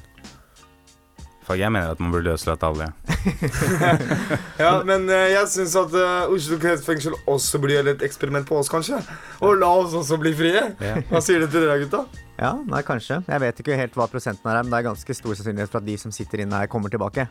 Fuck, 1.47 1.55
jeg 1.61 1.71
mener 1.71 1.93
at 1.95 2.01
man 2.03 2.11
burde 2.11 2.27
løslate 2.27 2.67
alle. 2.67 2.91
Ja, 4.57 4.81
men 4.83 5.05
uh, 5.07 5.15
jeg 5.29 5.47
syns 5.53 5.75
at 5.79 5.93
uh, 5.95 6.33
Oslo 6.33 6.57
kretsfengsel 6.59 7.13
også 7.29 7.61
blir 7.63 7.87
et 7.87 8.01
eksperiment 8.03 8.47
på 8.49 8.57
oss, 8.59 8.71
kanskje. 8.71 8.99
Og 9.45 9.55
la 9.61 9.69
oss 9.79 9.95
også 9.95 10.17
bli 10.19 10.33
frie. 10.35 10.63
Yeah. 10.81 11.03
Hva 11.07 11.21
sier 11.23 11.43
du 11.43 11.47
til 11.47 11.63
det, 11.63 11.77
gutta? 11.85 12.03
Ja, 12.35 12.51
nei, 12.67 12.81
kanskje. 12.85 13.21
Jeg 13.29 13.43
vet 13.45 13.61
ikke 13.63 13.77
helt 13.79 13.95
hva 13.95 14.09
prosenten 14.11 14.49
er, 14.51 14.59
men 14.65 14.73
det 14.73 14.81
er 14.81 14.89
ganske 14.89 15.15
stor 15.15 15.37
sannsynlighet 15.37 15.71
for 15.71 15.79
at 15.79 15.87
de 15.87 15.95
som 16.01 16.11
sitter 16.13 16.43
inne 16.43 16.59
her, 16.59 16.71
kommer 16.71 16.91
tilbake. 16.91 17.29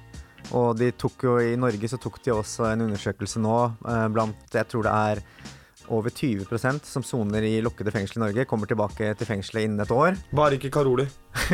Og 0.55 0.79
de 0.79 0.93
tok 0.95 1.27
jo, 1.27 1.37
i 1.43 1.57
Norge 1.59 1.91
så 1.91 1.99
tok 2.01 2.21
de 2.25 2.35
også 2.35 2.71
en 2.71 2.87
undersøkelse 2.87 3.43
nå 3.43 3.55
eh, 3.67 4.07
blant 4.15 4.55
Jeg 4.55 4.69
tror 4.71 4.87
det 4.87 4.93
er 4.95 5.23
over 5.93 6.11
20% 6.11 6.85
som 6.89 7.03
soner 7.07 7.45
i 7.47 7.61
lukkede 7.65 7.93
fengsel 7.95 8.19
i 8.21 8.25
Norge, 8.27 8.45
kommer 8.49 8.67
tilbake 8.71 9.13
til 9.19 9.29
fengselet 9.29 9.67
innen 9.69 9.81
et 9.85 9.91
år. 9.95 10.17
Bare 10.37 10.57
ikke 10.59 10.71
Karoli. 10.75 11.07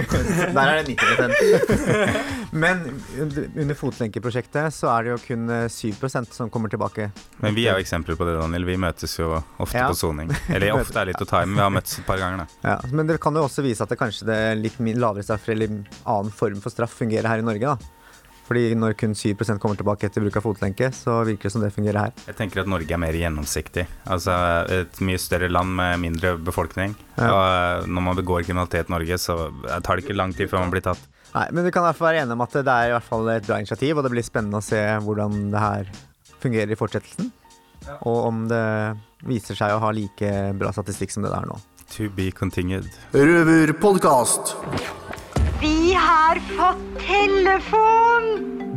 Der 0.55 0.61
er 0.63 0.83
det 0.87 0.97
90 0.97 2.53
Men 2.63 2.83
under 3.57 3.75
fotlenkeprosjektet 3.79 4.75
så 4.77 4.91
er 4.93 5.07
det 5.07 5.13
jo 5.15 5.19
kun 5.25 5.49
eh, 5.51 5.65
7% 5.73 6.33
som 6.37 6.51
kommer 6.53 6.71
tilbake. 6.73 7.11
Men 7.43 7.57
vi 7.57 7.67
er 7.67 7.79
jo 7.79 7.85
eksempler 7.85 8.19
på 8.19 8.27
det, 8.29 8.37
Daniel. 8.41 8.67
Vi 8.69 8.77
møtes 8.81 9.17
jo 9.19 9.33
ofte 9.59 9.79
Ja. 9.81 9.89
på 9.91 9.97
soning. 9.99 10.31
Eller 10.53 10.73
ofte 10.79 11.01
er 11.03 11.11
litt 11.11 11.23
å 11.25 11.29
ta 11.29 11.43
i, 11.43 11.49
men 11.49 11.59
vi 11.59 11.65
har 11.67 11.75
møttes 11.75 11.99
et 12.03 12.07
par 12.09 12.21
ganger, 12.23 12.45
da. 12.45 12.61
Ja, 12.75 12.79
men 12.93 13.09
det 13.11 13.19
kan 13.25 13.35
jo 13.37 13.47
også 13.49 13.65
vise 13.67 13.83
at 13.85 13.91
det 13.93 13.99
kanskje 14.01 14.29
det 14.29 14.41
litt 14.61 14.79
lavere 15.01 15.25
straff 15.27 15.49
eller 15.53 15.81
annen 16.05 16.31
form 16.35 16.61
for 16.63 16.71
straff 16.75 16.95
fungerer 17.03 17.29
her 17.33 17.43
i 17.43 17.49
Norge. 17.49 17.75
da. 17.75 18.02
Fordi 18.53 18.75
når 18.77 18.93
kun 19.01 19.15
7% 19.17 19.57
kommer 19.63 19.79
tilbake 19.81 20.05
etter 20.11 20.21
bruk 20.21 20.35
av 20.37 20.45
fotlenke, 20.45 20.91
så 20.93 21.23
virker 21.25 21.49
det 21.49 21.53
som 21.55 21.63
det 21.65 21.71
fungerer 21.73 21.99
her. 22.03 22.11
Jeg 22.29 22.37
tenker 22.37 22.61
at 22.61 22.69
Norge 22.69 22.93
er 22.93 23.01
mer 23.01 23.17
gjennomsiktig. 23.17 23.87
Altså 24.13 24.35
et 24.77 25.01
mye 25.01 25.21
større 25.21 25.49
land 25.49 25.73
med 25.79 26.03
mindre 26.03 26.35
befolkning. 26.37 26.93
Ja. 27.17 27.31
Og 27.31 27.41
eh, 27.47 27.89
når 27.89 28.05
man 28.11 28.19
begår 28.21 28.45
kriminalitet 28.45 28.93
i 28.93 28.93
Norge, 28.93 29.17
så 29.23 29.39
tar 29.81 29.97
det 29.97 30.05
ikke 30.05 30.19
lang 30.19 30.37
tid 30.37 30.53
før 30.53 30.67
man 30.67 30.75
blir 30.75 30.85
tatt. 30.85 31.01
Nei, 31.33 31.47
Men 31.49 31.65
vi 31.65 31.73
kan 31.73 31.81
i 31.81 31.89
hvert 31.89 32.01
fall 32.03 32.11
være 32.11 32.27
enige 32.27 32.37
om 32.37 32.45
at 32.45 32.59
det 32.59 32.77
er 32.77 32.91
i 32.91 32.93
hvert 32.93 33.09
fall 33.09 33.33
et 33.33 33.49
bra 33.49 33.61
initiativ, 33.65 33.97
og 33.97 34.05
det 34.05 34.13
blir 34.19 34.29
spennende 34.29 34.61
å 34.61 34.69
se 34.69 34.83
hvordan 35.09 35.43
det 35.55 35.65
her 35.65 35.93
fungerer 36.45 36.77
i 36.77 36.81
fortsettelsen. 36.83 37.33
Og 38.05 38.19
om 38.29 38.45
det 38.53 38.65
viser 39.25 39.57
seg 39.57 39.73
å 39.73 39.81
ha 39.81 39.97
like 39.97 40.35
bra 40.61 40.77
statistikk 40.77 41.17
som 41.17 41.25
det 41.25 41.33
det 41.33 41.41
er 41.41 41.49
nå. 41.55 41.57
To 41.97 42.13
be 42.13 42.29
continued. 42.37 42.93
Røverpodkast. 43.17 44.59
Vi 45.63 45.93
har 45.95 46.41
fått 46.57 46.81
telefon! 47.07 48.25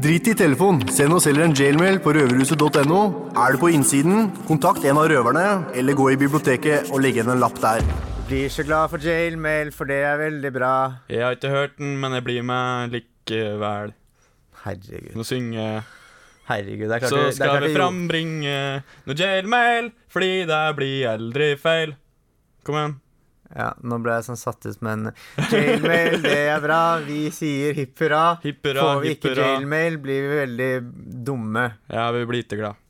Drit 0.02 0.28
i 0.28 0.34
telefon. 0.38 0.84
Send 0.94 1.16
oss 1.16 1.26
heller 1.26 1.48
en 1.48 1.56
jailmail 1.58 1.96
på 2.04 2.12
røverhuset.no. 2.14 3.00
Er 3.42 3.56
du 3.56 3.58
på 3.58 3.72
innsiden, 3.74 4.28
kontakt 4.46 4.86
en 4.86 5.00
av 5.02 5.08
røverne, 5.10 5.46
eller 5.74 5.98
gå 5.98 6.12
i 6.14 6.18
biblioteket 6.22 6.92
og 6.94 7.02
legg 7.02 7.18
igjen 7.18 7.32
en 7.34 7.42
lapp 7.42 7.58
der. 7.64 7.82
Blir 8.30 8.54
så 8.54 8.62
glad 8.68 8.94
for 8.94 9.02
jailmail, 9.02 9.72
for 9.74 9.90
det 9.90 9.98
er 10.06 10.20
veldig 10.22 10.52
bra. 10.54 10.76
Jeg 11.10 11.26
har 11.26 11.40
ikke 11.40 11.54
hørt 11.56 11.74
den, 11.82 11.96
men 12.04 12.14
jeg 12.20 12.26
blir 12.28 12.46
med 12.46 12.94
likevel. 12.94 13.96
Herregud. 14.68 15.16
Nå 15.18 15.26
synger 15.26 15.88
Herregud, 16.52 16.86
det 16.86 17.00
er 17.00 17.02
klart 17.08 17.16
Så 17.16 17.24
er 17.24 17.34
skal 17.40 17.56
klart 17.56 17.66
vi 17.66 17.74
frambringe 17.80 18.60
noe 19.10 19.18
jailmail, 19.18 19.90
fordi 20.14 20.32
det 20.46 20.62
blir 20.78 21.10
aldri 21.16 21.50
feil. 21.58 21.98
Kom 22.62 22.78
igjen. 22.78 22.96
Ja, 23.54 23.74
nå 23.86 24.00
ble 24.04 24.16
jeg 24.18 24.26
sånn 24.30 24.40
satt 24.42 24.66
ut, 24.66 24.80
men 24.86 25.12
jailmail, 25.52 26.18
det 26.26 26.38
er 26.56 26.64
bra. 26.64 26.80
Vi 27.06 27.28
sier 27.36 27.76
hipp 27.78 28.00
hurra. 28.02 28.24
Hipp 28.44 28.66
hurra, 28.66 28.88
Får 28.96 29.04
vi 29.04 29.12
hipp 29.14 29.20
ikke 29.22 29.36
hurra. 29.36 29.52
jailmail, 29.54 30.00
blir 30.02 30.26
vi 30.32 30.40
veldig 30.42 30.72
dumme. 31.28 31.68
Ja, 31.94 32.08
vi 32.16 32.26
blir 32.32 32.44
ikke 32.48 32.58
glad. 32.64 32.82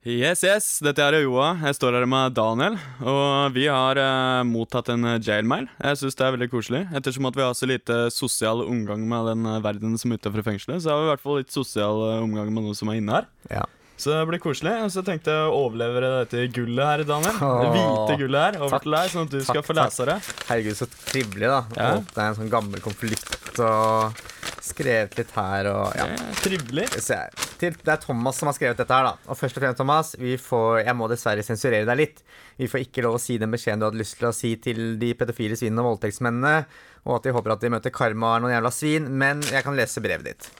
Yes, 0.00 0.40
yes, 0.48 0.66
dette 0.80 1.04
er 1.04 1.18
Joa. 1.20 1.50
Jeg 1.60 1.76
står 1.76 1.98
her 1.98 2.06
med 2.08 2.32
Daniel. 2.32 2.78
Og 3.04 3.50
vi 3.52 3.66
har 3.68 3.98
eh, 4.00 4.38
mottatt 4.48 4.88
en 4.94 5.04
eh, 5.04 5.18
jailmail. 5.20 5.66
Jeg 5.76 5.98
syns 6.00 6.16
det 6.16 6.24
er 6.24 6.32
veldig 6.38 6.48
koselig. 6.54 6.80
Ettersom 6.96 7.28
at 7.28 7.36
vi 7.36 7.44
har 7.44 7.52
så 7.58 7.68
lite 7.68 7.98
sosial 8.14 8.62
omgang 8.64 9.02
med 9.10 9.28
den 9.28 9.44
verden 9.60 9.98
som 10.00 10.14
er 10.14 10.22
utenfor 10.22 10.46
fengselet, 10.46 10.80
så 10.80 10.94
har 10.94 11.02
vi 11.02 11.10
i 11.10 11.12
hvert 11.12 11.24
fall 11.26 11.36
litt 11.42 11.52
sosial 11.52 12.00
eh, 12.14 12.22
omgang 12.24 12.48
med 12.48 12.64
noen 12.64 12.78
som 12.78 12.88
er 12.88 13.02
inne 13.02 13.18
her. 13.18 13.28
Ja. 13.52 13.66
Så 14.00 14.14
det 14.14 14.24
blir 14.30 14.40
koselig. 14.40 14.72
Og 14.86 14.92
så 14.94 15.04
tenkte 15.04 15.34
jeg 15.34 15.48
å 15.50 15.56
overlevere 15.66 16.22
dette 16.22 16.46
gullet 16.56 16.86
her, 16.86 17.04
Daniel. 17.08 17.36
Det 17.36 17.70
hvite 17.74 18.18
gullet 18.22 18.46
her 18.46 18.60
over 18.62 18.78
takk. 18.78 18.86
til 18.86 18.96
deg, 18.96 19.12
sånn 19.12 19.28
at 19.28 19.34
du 19.34 19.40
skal 19.44 19.64
få 19.66 19.76
lese 19.76 20.06
det. 20.08 20.18
Herregud, 20.48 20.78
så 20.78 20.88
trivelig, 20.94 21.50
da. 21.50 21.60
Ja. 21.76 21.90
er 22.00 22.28
en 22.30 22.38
sånn 22.38 22.52
gammel 22.52 22.84
konflikt 22.84 23.60
og 23.60 24.22
skrevet 24.64 25.16
litt 25.18 25.32
her 25.34 25.68
og 25.70 25.96
ja. 25.98 26.06
Trivelig. 26.40 26.86
Her. 27.10 27.34
Til, 27.60 27.76
det 27.76 27.92
er 27.92 28.00
Thomas 28.00 28.40
som 28.40 28.48
har 28.48 28.56
skrevet 28.56 28.80
dette 28.80 28.96
her, 28.96 29.10
da. 29.10 29.28
Og 29.28 29.36
først 29.36 29.58
og 29.58 29.64
fremst, 29.64 29.80
Thomas, 29.80 30.14
vi 30.20 30.36
får 30.40 30.80
Jeg 30.86 30.96
må 30.96 31.10
dessverre 31.10 31.44
sensurere 31.44 31.88
deg 31.88 32.00
litt. 32.00 32.24
Vi 32.60 32.68
får 32.70 32.86
ikke 32.86 33.04
lov 33.04 33.18
å 33.18 33.22
si 33.22 33.36
den 33.40 33.52
beskjeden 33.52 33.82
du 33.82 33.88
hadde 33.90 34.00
lyst 34.00 34.16
til 34.20 34.30
å 34.30 34.34
si 34.36 34.54
til 34.62 34.96
de 35.00 35.12
pedofile 35.18 35.58
svinene 35.60 35.84
og 35.84 35.94
voldtektsmennene, 35.94 36.64
og 37.04 37.18
at 37.18 37.28
de 37.28 37.36
håper 37.36 37.56
at 37.56 37.62
de 37.64 37.72
møter 37.72 37.92
karma 37.94 38.34
og 38.36 38.44
noen 38.44 38.56
jævla 38.56 38.72
svin, 38.74 39.12
men 39.20 39.44
jeg 39.48 39.64
kan 39.66 39.76
lese 39.76 40.04
brevet 40.04 40.32
ditt. 40.32 40.50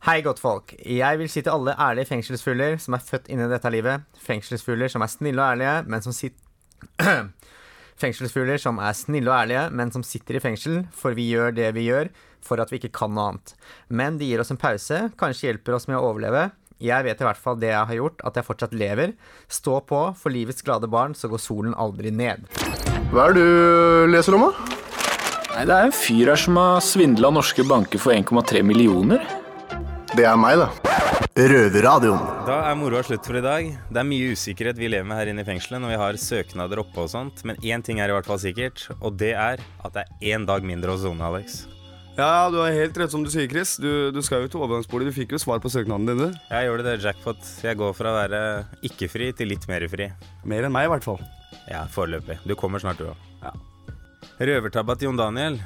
Hei, 0.00 0.22
godtfolk. 0.24 0.72
Jeg 0.80 1.18
vil 1.20 1.28
si 1.28 1.42
til 1.44 1.52
alle 1.52 1.74
ærlige 1.76 2.08
fengselsfugler 2.08 2.78
som 2.80 2.94
er 2.96 3.02
født 3.04 3.26
inn 3.28 3.42
i 3.44 3.48
dette 3.50 3.68
livet, 3.68 4.06
fengselsfugler 4.24 4.88
som 4.88 5.02
er 5.04 5.10
snille 5.12 5.42
og 5.42 5.50
ærlige, 5.52 5.74
men 5.92 6.00
som 6.00 6.14
sitter 6.16 7.26
Fengselsfugler 8.00 8.56
som 8.56 8.78
er 8.80 8.94
snille 8.96 9.28
og 9.28 9.36
ærlige, 9.36 9.66
men 9.76 9.92
som 9.92 10.00
sitter 10.00 10.38
i 10.38 10.40
fengsel, 10.40 10.78
for 10.96 11.12
vi 11.12 11.26
gjør 11.34 11.52
det 11.52 11.66
vi 11.76 11.84
gjør 11.90 12.08
for 12.40 12.62
at 12.64 12.72
vi 12.72 12.78
ikke 12.80 12.94
kan 12.96 13.12
noe 13.12 13.26
annet. 13.34 13.52
Men 13.92 14.16
de 14.16 14.30
gir 14.30 14.40
oss 14.40 14.48
en 14.54 14.60
pause, 14.62 15.02
kanskje 15.20 15.50
hjelper 15.50 15.76
oss 15.76 15.84
med 15.90 15.98
å 15.98 16.06
overleve. 16.08 16.46
Jeg 16.80 17.04
vet 17.04 17.20
i 17.20 17.26
hvert 17.28 17.42
fall 17.42 17.60
det 17.60 17.74
jeg 17.74 17.90
har 17.90 17.98
gjort, 17.98 18.24
at 18.24 18.40
jeg 18.40 18.48
fortsatt 18.48 18.72
lever. 18.72 19.12
Stå 19.52 19.82
på, 19.84 20.00
for 20.16 20.32
livets 20.32 20.64
glade 20.64 20.88
barn, 20.88 21.12
så 21.12 21.28
går 21.28 21.44
solen 21.44 21.76
aldri 21.76 22.08
ned. 22.08 22.48
Hva 23.12 23.28
er 23.28 23.36
det 23.36 23.44
du 23.44 24.16
leser 24.16 24.38
om, 24.38 24.48
da? 24.48 24.80
Nei, 25.50 25.68
Det 25.68 25.76
er 25.76 25.90
en 25.90 25.92
fyr 25.92 26.32
her 26.32 26.40
som 26.40 26.56
har 26.56 26.80
svindla 26.88 27.34
norske 27.36 27.68
banker 27.68 28.00
for 28.00 28.16
1,3 28.16 28.64
millioner. 28.64 29.20
Det 30.10 30.24
er 30.26 30.38
meg, 30.38 30.58
da. 30.58 30.66
Røverradioen. 31.38 32.22
Da 32.42 32.56
er 32.66 32.74
moroa 32.74 33.00
slutt 33.06 33.22
for 33.28 33.38
i 33.38 33.42
dag. 33.44 33.68
Det 33.94 34.00
er 34.00 34.06
mye 34.08 34.32
usikkerhet 34.34 34.78
vi 34.80 34.88
lever 34.90 35.06
med 35.06 35.20
her 35.20 35.30
inne 35.30 35.44
i 35.44 35.46
fengselet 35.46 35.78
når 35.84 35.92
vi 35.92 35.98
har 36.02 36.18
søknader 36.18 36.82
oppe 36.82 37.04
og 37.04 37.12
sånt, 37.12 37.44
men 37.46 37.60
én 37.62 37.84
ting 37.86 38.02
er 38.02 38.10
i 38.10 38.16
hvert 38.16 38.26
fall 38.26 38.40
sikkert, 38.42 38.88
og 38.98 39.14
det 39.20 39.36
er 39.38 39.62
at 39.62 39.94
det 39.94 40.02
er 40.02 40.34
én 40.34 40.48
dag 40.48 40.66
mindre 40.66 40.96
å 40.96 40.98
sone, 40.98 41.22
Alex. 41.22 41.62
Ja, 42.18 42.50
du 42.50 42.58
har 42.58 42.74
helt 42.74 42.98
rett 42.98 43.14
som 43.14 43.22
du 43.22 43.30
sier, 43.30 43.46
Chris. 43.48 43.76
Du, 43.80 44.10
du 44.10 44.18
skal 44.26 44.42
jo 44.42 44.50
til 44.50 44.64
overgangsbolig. 44.66 45.08
Du 45.08 45.16
fikk 45.16 45.36
jo 45.36 45.40
svar 45.40 45.62
på 45.62 45.70
søknaden 45.72 46.10
din, 46.10 46.26
du. 46.26 46.40
Jeg 46.50 46.66
gjør 46.66 46.82
det, 46.82 46.88
det, 46.90 47.06
jackpot. 47.06 47.50
Jeg 47.62 47.78
går 47.80 47.94
fra 47.96 48.10
å 48.10 48.18
være 48.18 48.40
ikke-fri 48.90 49.30
til 49.38 49.54
litt 49.54 49.64
mer 49.70 49.86
fri. 49.88 50.10
Mer 50.42 50.66
enn 50.66 50.74
meg, 50.74 50.90
i 50.90 50.92
hvert 50.92 51.06
fall. 51.06 51.22
Ja, 51.70 51.86
foreløpig. 51.94 52.42
Du 52.50 52.58
kommer 52.58 52.82
snart, 52.82 53.00
du 53.00 53.12
òg. 53.14 53.28
Ja. 53.46 53.54
Røvertabba 54.42 54.98
til 54.98 55.12
Jon 55.12 55.22
Daniel. 55.22 55.62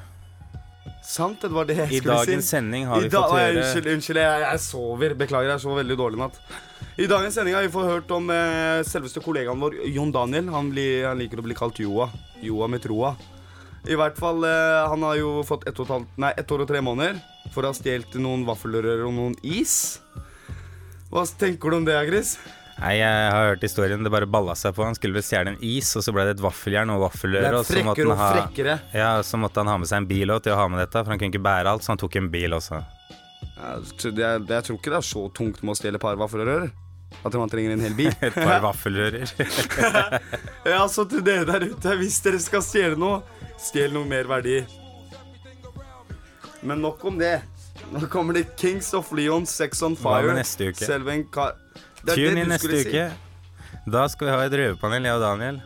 Sant, 1.04 1.42
det 1.44 1.50
var 1.52 1.66
det 1.68 1.76
jeg 1.76 1.90
I 1.92 1.98
skulle 2.00 2.14
si. 2.22 2.30
dagens 2.30 2.46
sending 2.48 2.86
har 2.88 3.02
I 3.02 3.04
vi 3.04 3.10
fått 3.12 3.34
høre 3.34 3.60
Unnskyld, 3.60 3.88
unnskyld 3.92 4.20
jeg, 4.22 4.44
jeg 4.46 4.62
sover. 4.64 5.14
Beklager, 5.20 5.50
jeg 5.52 5.62
sov 5.64 5.76
veldig 5.76 5.96
dårlig 6.00 6.16
i 6.16 6.22
natt. 6.22 6.38
I 6.96 7.08
dagens 7.10 7.36
sending 7.36 7.56
har 7.58 7.66
vi 7.66 7.72
fått 7.74 7.90
hørt 7.90 8.14
om 8.16 8.30
eh, 8.32 8.80
selveste 8.88 9.20
kollegaen 9.24 9.60
vår, 9.60 9.76
Jon 9.92 10.14
Daniel. 10.14 10.48
Han, 10.54 10.70
blir, 10.72 11.04
han 11.10 11.20
liker 11.20 11.42
å 11.42 11.46
bli 11.46 11.56
kalt 11.58 11.80
Joa. 11.82 12.08
Joa 12.44 12.70
med 12.72 12.82
troa. 12.86 13.12
I 13.84 13.98
hvert 14.00 14.16
fall, 14.16 14.46
eh, 14.48 14.88
Han 14.88 15.04
har 15.04 15.18
jo 15.20 15.42
fått 15.44 15.68
ett 15.68 15.80
og 15.82 15.90
et 15.92 16.16
nei, 16.16 16.32
ett 16.40 16.50
år 16.56 16.64
og 16.64 16.70
tre 16.72 16.80
måneder 16.80 17.20
for 17.52 17.66
å 17.66 17.72
ha 17.74 17.76
stjålet 17.76 18.16
noen 18.22 18.46
vaffelrører 18.48 19.04
og 19.04 19.12
noen 19.12 19.36
is. 19.44 20.00
Hva 21.12 21.26
tenker 21.38 21.70
du 21.70 21.82
om 21.82 21.84
det, 21.86 22.00
Chris? 22.08 22.38
Nei, 22.74 22.96
jeg 22.98 23.30
har 23.30 23.48
hørt 23.52 23.62
historien. 23.62 24.02
Det 24.02 24.10
bare 24.10 24.26
balla 24.26 24.56
seg 24.58 24.74
på. 24.74 24.82
Han 24.86 24.96
skulle 24.98 25.14
vel 25.16 25.24
stjele 25.24 25.54
en 25.54 25.60
is, 25.62 25.92
og 25.96 26.02
så 26.04 26.14
ble 26.14 26.26
det 26.26 26.36
et 26.36 26.42
vaffeljern 26.42 26.90
og 26.90 27.06
er 27.06 27.54
Og 27.54 27.66
så 27.68 27.82
måtte 27.86 28.02
han 28.02 28.14
og 28.14 28.18
ha, 28.18 28.78
ja, 28.92 29.10
så 29.22 29.38
måtte 29.40 29.62
han 29.62 29.70
ha 29.70 29.78
med 29.78 29.90
seg 29.90 30.02
en 30.02 30.08
bil 30.10 30.34
også 30.34 30.48
til 30.48 30.56
å 30.56 30.60
ha 30.62 30.68
med 30.72 30.82
dette, 30.82 30.98
for 31.04 31.14
han 31.14 31.20
kunne 31.20 31.34
ikke 31.34 31.44
bære 31.46 31.70
alt, 31.70 31.86
så 31.86 31.94
han 31.94 32.02
tok 32.02 32.18
en 32.18 32.30
bil 32.32 32.56
også. 32.58 32.82
Jeg, 33.54 33.92
så 34.00 34.10
jeg 34.10 34.66
tror 34.66 34.78
ikke 34.80 34.90
det 34.90 34.98
er 34.98 35.06
så 35.06 35.28
tungt 35.36 35.62
med 35.62 35.76
å 35.76 35.78
stjele 35.78 36.02
par 36.02 36.18
vaffelrører. 36.18 36.72
At 37.22 37.36
man 37.38 37.50
trenger 37.52 37.76
en 37.76 37.84
hel 37.84 37.94
bil. 37.94 38.10
Et 38.26 38.34
par 38.34 38.62
vaffelrører. 38.64 39.30
Ja, 40.74 40.86
så 40.88 41.04
til 41.08 41.20
dere 41.24 41.44
der 41.46 41.68
ute, 41.70 41.94
hvis 42.00 42.16
dere 42.24 42.40
skal 42.42 42.62
stjele 42.64 42.96
noe, 42.98 43.20
stjel 43.60 43.92
noe 43.94 44.08
mer 44.08 44.26
verdi. 44.28 44.62
Men 46.64 46.80
nok 46.82 47.04
om 47.04 47.18
det. 47.20 47.36
Nå 47.92 48.06
kommer 48.10 48.34
det 48.34 48.46
Kings 48.58 48.88
of 48.96 49.10
Leon, 49.12 49.44
Sex 49.46 49.82
on 49.84 49.94
Hva 50.00 50.16
Fire. 50.18 50.30
med 50.32 50.40
neste 50.40 50.70
uke? 50.72 50.86
Selv 50.88 51.10
en 51.12 51.26
kar... 51.30 51.58
Tune 52.12 52.42
inn 52.42 52.50
neste 52.52 52.70
si. 52.70 52.90
uke. 52.90 53.06
Da 53.90 54.04
skal 54.12 54.28
vi 54.28 54.34
ha 54.34 54.44
et 54.44 54.56
røverpanel, 54.60 55.08
jeg 55.08 55.16
og 55.16 55.24
Daniel. 55.24 55.60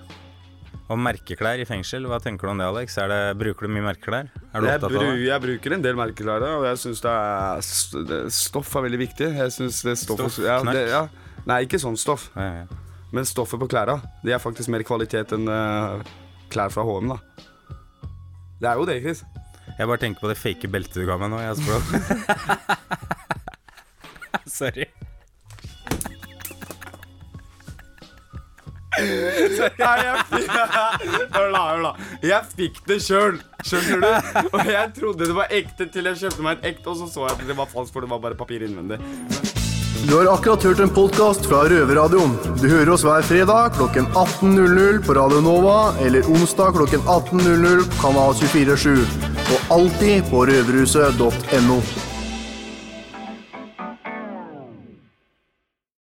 Og 0.89 0.97
merkeklær 1.05 1.61
i 1.61 1.67
fengsel. 1.69 2.07
Hva 2.09 2.17
tenker 2.25 2.49
du 2.49 2.53
om 2.55 2.61
det, 2.61 2.69
Alex? 2.71 2.97
Er 3.03 3.11
det, 3.13 3.21
bruker 3.41 3.69
du 3.69 3.75
mye 3.75 3.85
merkeklær? 3.91 4.31
Er 4.33 4.65
du 4.65 4.69
jeg, 4.71 4.81
opptatt 4.81 4.95
av 4.95 5.05
det? 5.05 5.17
jeg 5.27 5.45
bruker 5.45 5.77
en 5.77 5.85
del 5.85 5.99
merkeklær, 5.99 6.47
og 6.59 6.67
jeg 6.71 6.81
syns 6.81 7.03
Stoff 8.39 8.77
er 8.79 8.87
veldig 8.89 9.01
viktig. 9.03 9.29
Jeg 9.43 9.55
synes 9.55 9.83
det 9.85 9.99
stoff, 10.01 10.23
Stoff? 10.25 10.39
Ja, 10.47 10.61
det, 10.65 10.87
ja. 10.89 11.05
Nei, 11.49 11.63
ikke 11.67 11.81
sånn 11.83 11.99
stoff. 12.01 12.31
Ja. 12.37 12.65
Men 13.13 13.29
stoffet 13.29 13.61
på 13.61 13.69
klærne. 13.71 14.01
Det 14.25 14.35
er 14.37 14.43
faktisk 14.43 14.73
mer 14.73 14.85
kvalitet 14.87 15.33
enn 15.37 15.49
uh, 15.49 16.01
klær 16.53 16.73
fra 16.73 16.85
HM, 16.85 17.13
da. 17.15 17.19
Det 18.59 18.69
er 18.69 18.81
jo 18.81 18.89
det, 18.89 18.99
Chris. 19.05 19.23
Jeg 19.79 19.87
bare 19.87 20.01
tenker 20.03 20.25
på 20.25 20.31
det 20.33 20.39
fake 20.41 20.71
beltet 20.73 20.97
du 20.99 21.07
ga 21.07 21.19
meg 21.21 21.31
nå, 21.33 21.39
Jeg 21.45 21.55
Sorry. 24.59 24.89
Nei, 29.79 29.95
jeg 30.05 30.25
fikk. 30.33 30.51
Jeg 32.29 32.43
fikk 32.57 32.81
det 32.89 32.99
sjøl, 33.05 33.39
skjønner 33.65 34.03
du? 34.03 34.09
Og 34.53 34.67
jeg 34.69 34.93
trodde 34.97 35.29
det 35.29 35.37
var 35.37 35.53
ekte 35.55 35.87
til 35.93 36.09
jeg 36.11 36.21
kjøpte 36.23 36.45
meg 36.45 36.59
et 36.59 36.73
ekte, 36.75 36.91
og 36.93 36.99
så 37.01 37.09
så 37.11 37.27
jeg 37.29 37.37
at 37.39 37.47
det 37.49 37.57
var 37.59 37.71
falskt, 37.71 37.95
for 37.95 38.05
det 38.05 38.11
var 38.11 38.21
bare 38.23 38.39
papir 38.39 38.65
innvendig. 38.67 38.99
Du 40.07 40.15
har 40.15 40.29
akkurat 40.31 40.63
hørt 40.63 40.81
en 40.81 40.93
podkast 40.95 41.49
fra 41.51 41.65
Røverradioen. 41.69 42.37
Du 42.63 42.69
hører 42.71 42.93
oss 42.95 43.03
hver 43.07 43.25
fredag 43.27 43.75
klokken 43.79 44.07
18.00 44.15 45.01
på 45.07 45.17
Radio 45.19 45.41
Nova 45.45 45.79
eller 46.05 46.29
onsdag 46.31 46.77
klokken 46.79 47.03
18.00 47.03 47.83
på 47.89 48.03
Kanal 48.05 48.37
247. 48.39 49.03
Og 49.49 49.75
alltid 49.79 50.31
på 50.31 50.45
røverhuset.no. 50.53 51.81